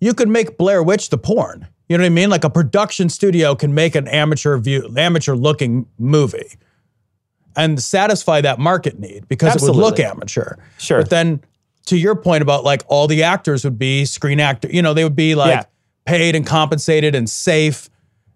[0.00, 1.68] you could make Blair Witch the porn.
[1.88, 2.30] You know what I mean?
[2.30, 6.58] Like a production studio can make an amateur view, amateur looking movie,
[7.56, 10.56] and satisfy that market need because it would look amateur.
[10.78, 11.02] Sure.
[11.02, 11.42] But then,
[11.86, 14.68] to your point about like all the actors would be screen actor.
[14.68, 15.62] You know, they would be like Yeah.
[16.06, 17.88] paid and compensated and safe,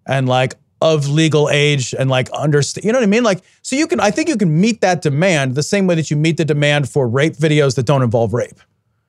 [0.07, 2.85] and like of legal age and like understand.
[2.85, 3.25] You know what I mean?
[3.25, 3.99] Like, so you can.
[4.01, 6.89] I think you can meet that demand the same way that you meet the demand
[6.89, 8.59] for rape videos that don't involve rape.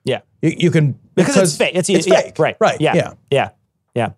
[0.04, 0.20] yeah.
[0.42, 1.72] You, you can Because, it's fake.
[1.74, 2.38] It's, it's yeah, fake.
[2.38, 2.56] Right.
[2.58, 2.80] Right.
[2.80, 2.94] Yeah.
[2.94, 3.12] Yeah.
[3.30, 3.50] Yeah.
[3.94, 4.10] Yeah.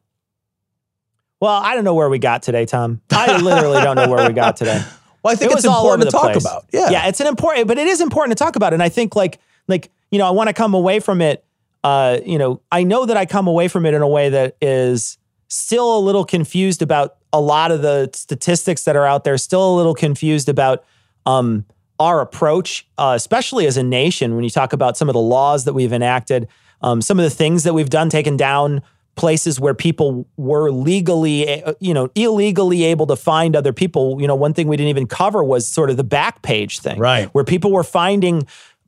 [1.41, 3.01] Well, I don't know where we got today, Tom.
[3.11, 4.81] I literally don't know where we got today.
[5.23, 6.45] Well, I think It it's all important to talk place.
[6.45, 6.67] about.
[6.73, 6.91] Yeah.
[6.91, 8.73] yeah, it's an important, but it is important to talk about.
[8.73, 11.45] And I think like like you know, I want to come away from it.
[11.85, 14.57] Uh, you know, I know that I come away from it in a way that
[14.61, 15.19] is
[15.49, 19.39] still a little confused about a lot of the statistics that are out there.
[19.39, 20.85] Still a little confused about
[21.27, 21.65] um,
[21.99, 24.35] our approach, uh, especially as a nation.
[24.35, 26.49] When you talk about some of the laws that we've enacted,
[26.83, 28.83] um, some of the things that we've done, taken down
[29.15, 34.21] places where people were legally, uh, you know, illegally able to find other people.
[34.21, 37.29] You know, one thing we didn't even cover was sort of the Backpage thing, Right.
[37.35, 38.47] Where people were finding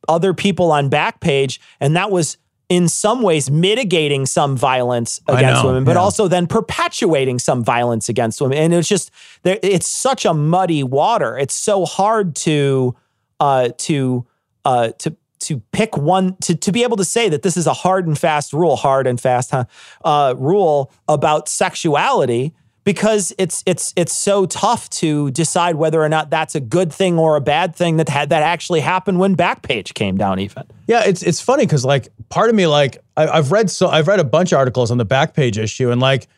[0.08, 2.36] other people on Backpage, and that was
[2.69, 6.01] in some ways mitigating some violence against know, women, but yeah.
[6.01, 8.59] also then perpetuating some violence against women.
[8.59, 9.11] And it's just
[9.43, 11.36] there, it's such a muddy water.
[11.39, 12.95] It's so hard to
[13.41, 14.27] uh, to
[14.65, 17.74] uh, to to pick one to to be able to say that this is a
[17.74, 19.65] hard and fast rule, hard and fast huh,
[20.05, 22.55] uh, rule about sexuality
[22.85, 27.19] because it's it's it's so tough to decide whether or not that's a good thing
[27.19, 30.65] or a bad thing that had that actually happened when Backpage came down even.
[30.86, 34.09] Yeah, it's it's funny because like part of me like I, I've read so I've
[34.09, 36.28] read a bunch of articles on the Backpage issue and like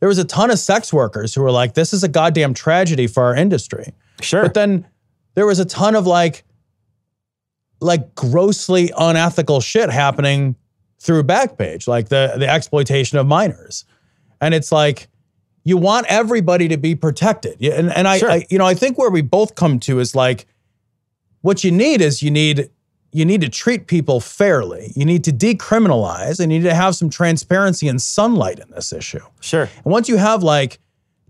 [0.00, 3.06] there was a ton of sex workers who were like this is a goddamn tragedy
[3.06, 3.92] for our industry.
[4.20, 4.42] Sure.
[4.42, 4.86] But then
[5.34, 6.44] there was a ton of like
[7.80, 10.56] like grossly unethical shit happening
[10.98, 13.84] through Backpage, like the the exploitation of minors.
[14.40, 15.08] And it's like
[15.64, 17.56] you want everybody to be protected.
[17.58, 18.30] Yeah, And and I, Sure.
[18.30, 20.46] I you know, I think where we both come to is like
[21.42, 22.70] what you need is you need
[23.12, 24.92] you need to treat people fairly.
[24.94, 28.92] You need to decriminalize and you need to have some transparency and sunlight in this
[28.92, 29.20] issue.
[29.40, 29.62] Sure.
[29.84, 30.78] And once you have like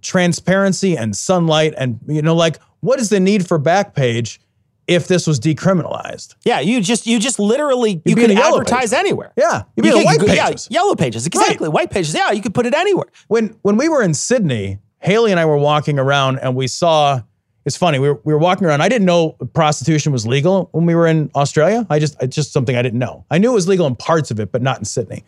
[0.02, 4.38] transparency and sunlight and you know like what is the need for Backpage
[4.86, 6.34] if this was decriminalized?
[6.44, 8.92] Yeah, you just you just literally you You'd in can advertise pages.
[8.94, 9.32] anywhere.
[9.36, 10.68] Yeah, you'd be in could- white could- yeah, pages.
[10.70, 11.26] yellow pages.
[11.26, 11.68] Exactly.
[11.68, 12.14] White pages.
[12.14, 13.06] Yeah, you could put it anywhere.
[13.28, 17.22] when when we were in Sydney, Haley and I were walking around and we saw.
[17.70, 18.00] It's funny.
[18.00, 18.80] We were, we were walking around.
[18.80, 21.86] I didn't know prostitution was legal when we were in Australia.
[21.88, 23.24] I just it's just something I didn't know.
[23.30, 25.22] I knew it was legal in parts of it, but not in Sydney.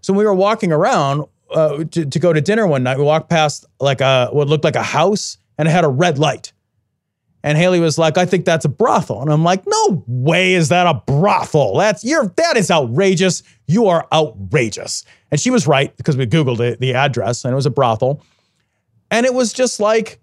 [0.00, 3.02] So when we were walking around uh, to, to go to dinner one night, we
[3.02, 6.52] walked past like a what looked like a house and it had a red light.
[7.42, 10.68] And Haley was like, "I think that's a brothel," and I'm like, "No way is
[10.68, 11.76] that a brothel.
[11.76, 13.42] That's you're that is outrageous.
[13.66, 17.56] You are outrageous." And she was right because we googled it, the address, and it
[17.56, 18.22] was a brothel,
[19.10, 20.20] and it was just like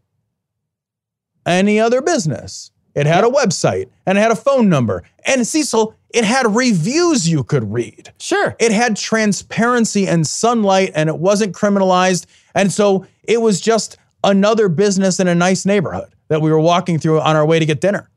[1.47, 2.71] any other business.
[2.93, 7.29] It had a website and it had a phone number, and Cecil, it had reviews
[7.29, 8.11] you could read.
[8.19, 8.55] Sure.
[8.59, 12.25] It had transparency and sunlight and it wasn't criminalized.
[12.55, 16.97] And so it was just another business in a nice neighborhood that we were walking
[16.97, 18.09] through on our way to get dinner.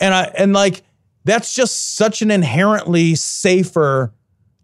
[0.00, 0.82] And I and like
[1.24, 4.12] that's just such an inherently safer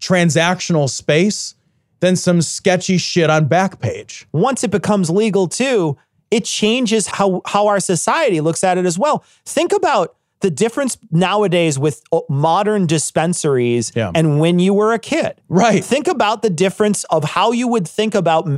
[0.00, 1.54] transactional space
[2.00, 4.26] than some sketchy shit on Backpage.
[4.32, 5.96] Once it becomes legal too,
[6.30, 9.24] it changes how how our society looks at it as well.
[9.44, 14.12] Think about the difference nowadays with uh, modern dispensaries Yeah.
[14.14, 15.40] and when you were a kid.
[15.48, 15.82] Right.
[15.84, 18.48] Think about the difference of how you would think about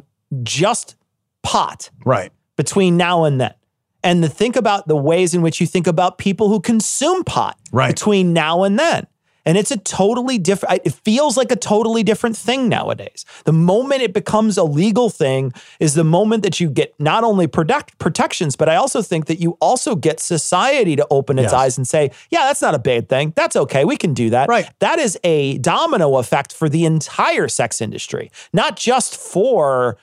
[0.42, 0.96] just
[1.42, 2.32] pot Right.
[2.56, 3.54] between now and then.
[4.02, 7.56] And to think about the ways in which you think about people who consume pot
[7.72, 7.94] Right.
[7.94, 9.06] between now and then.
[9.48, 13.24] And it's a totally different, it feels like a totally different thing nowadays.
[13.44, 17.46] The moment it becomes a legal thing is the moment that you get not only
[17.46, 21.52] protect, protections, but I also think that you also get society to open its Yes.
[21.54, 23.32] eyes and say, yeah, that's not a bad thing.
[23.36, 23.86] That's okay.
[23.86, 24.50] We can do that.
[24.50, 24.68] Right.
[24.80, 29.96] That is a domino effect for the entire sex industry, not just for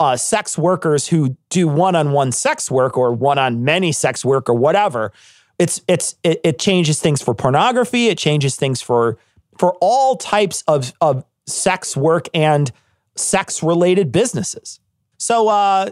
[0.00, 5.12] uh, sex workers who do one-on-one sex work or one-on-many sex work or whatever.
[5.58, 8.08] It's it's it, it changes things for pornography.
[8.08, 9.18] It changes things for
[9.58, 12.70] for all types of of sex work and
[13.16, 14.80] sex related businesses.
[15.16, 15.90] So uh,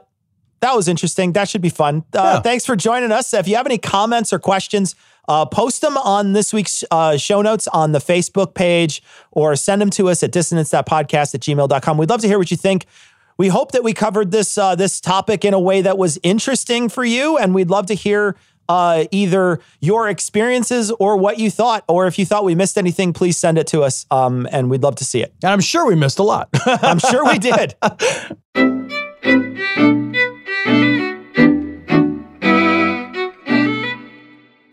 [0.61, 1.33] that was interesting.
[1.33, 2.05] That should be fun.
[2.15, 2.41] Uh, Yeah.
[2.41, 3.35] Thanks for joining us.
[3.35, 4.95] If you have any comments or questions,
[5.29, 9.03] uh, post them on this week's uh, show notes on the Facebook page
[9.33, 11.99] or send them to us at dissonance.podcast at gmail.com.
[11.99, 12.87] We'd love to hear what you think.
[13.37, 16.89] We hope that we covered this uh, this topic in a way that was interesting
[16.89, 18.37] for you, and we'd love to hear
[18.69, 23.13] uh, either your experiences or what you thought, or if you thought we missed anything,
[23.13, 25.35] please send it to us, um, and we'd love to see it.
[25.43, 26.49] And I'm sure we missed a lot.
[26.67, 27.75] I'm sure we did.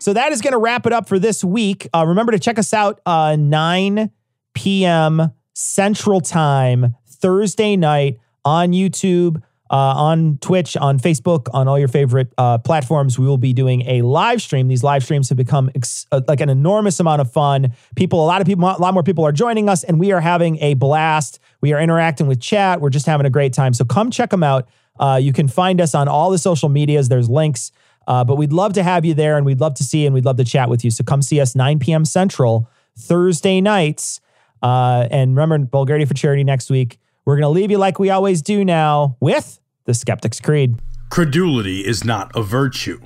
[0.04, 1.88] So that is going to wrap it up for this week.
[1.94, 4.10] Uh, remember to check us out uh, 9
[4.52, 5.32] p.m.
[5.54, 12.32] Central Time, Thursday night on YouTube, uh, on Twitch, on Facebook, on all your favorite
[12.36, 13.18] uh, platforms.
[13.18, 14.68] We will be doing a live stream.
[14.68, 17.74] These live streams have become ex- uh, like an enormous amount of fun.
[17.96, 20.20] People, a lot of people, a lot more people are joining us, and we are
[20.20, 21.38] having a blast.
[21.60, 22.80] We are interacting with chat.
[22.80, 23.72] We're just having a great time.
[23.72, 24.68] So come check them out.
[24.98, 27.08] Uh, you can find us on all the social medias.
[27.08, 27.72] There's links.
[28.06, 30.14] Uh, but we'd love to have you there and we'd love to see you and
[30.14, 30.90] we'd love to chat with you.
[30.90, 32.04] So come see us 9 p.m.
[32.04, 34.20] Central Thursday nights.
[34.62, 36.98] Uh, and remember, Bulgaria for Charity next week.
[37.24, 40.78] We're going to leave you like we always do now with the Skeptic's Creed.
[41.10, 43.00] Credulity is not a virtue.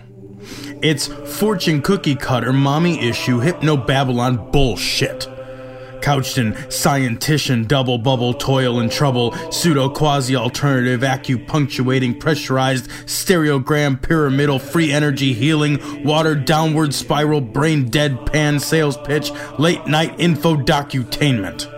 [0.83, 5.29] It's fortune cookie cutter, mommy issue, hypno Babylon bullshit.
[6.03, 14.59] Couched in scientician, double bubble, toil and trouble, pseudo quasi alternative, acupunctuating, pressurized, stereogram, pyramidal,
[14.59, 21.78] free energy healing, watered downward spiral, brain dead pan sales pitch, late night info docutainment.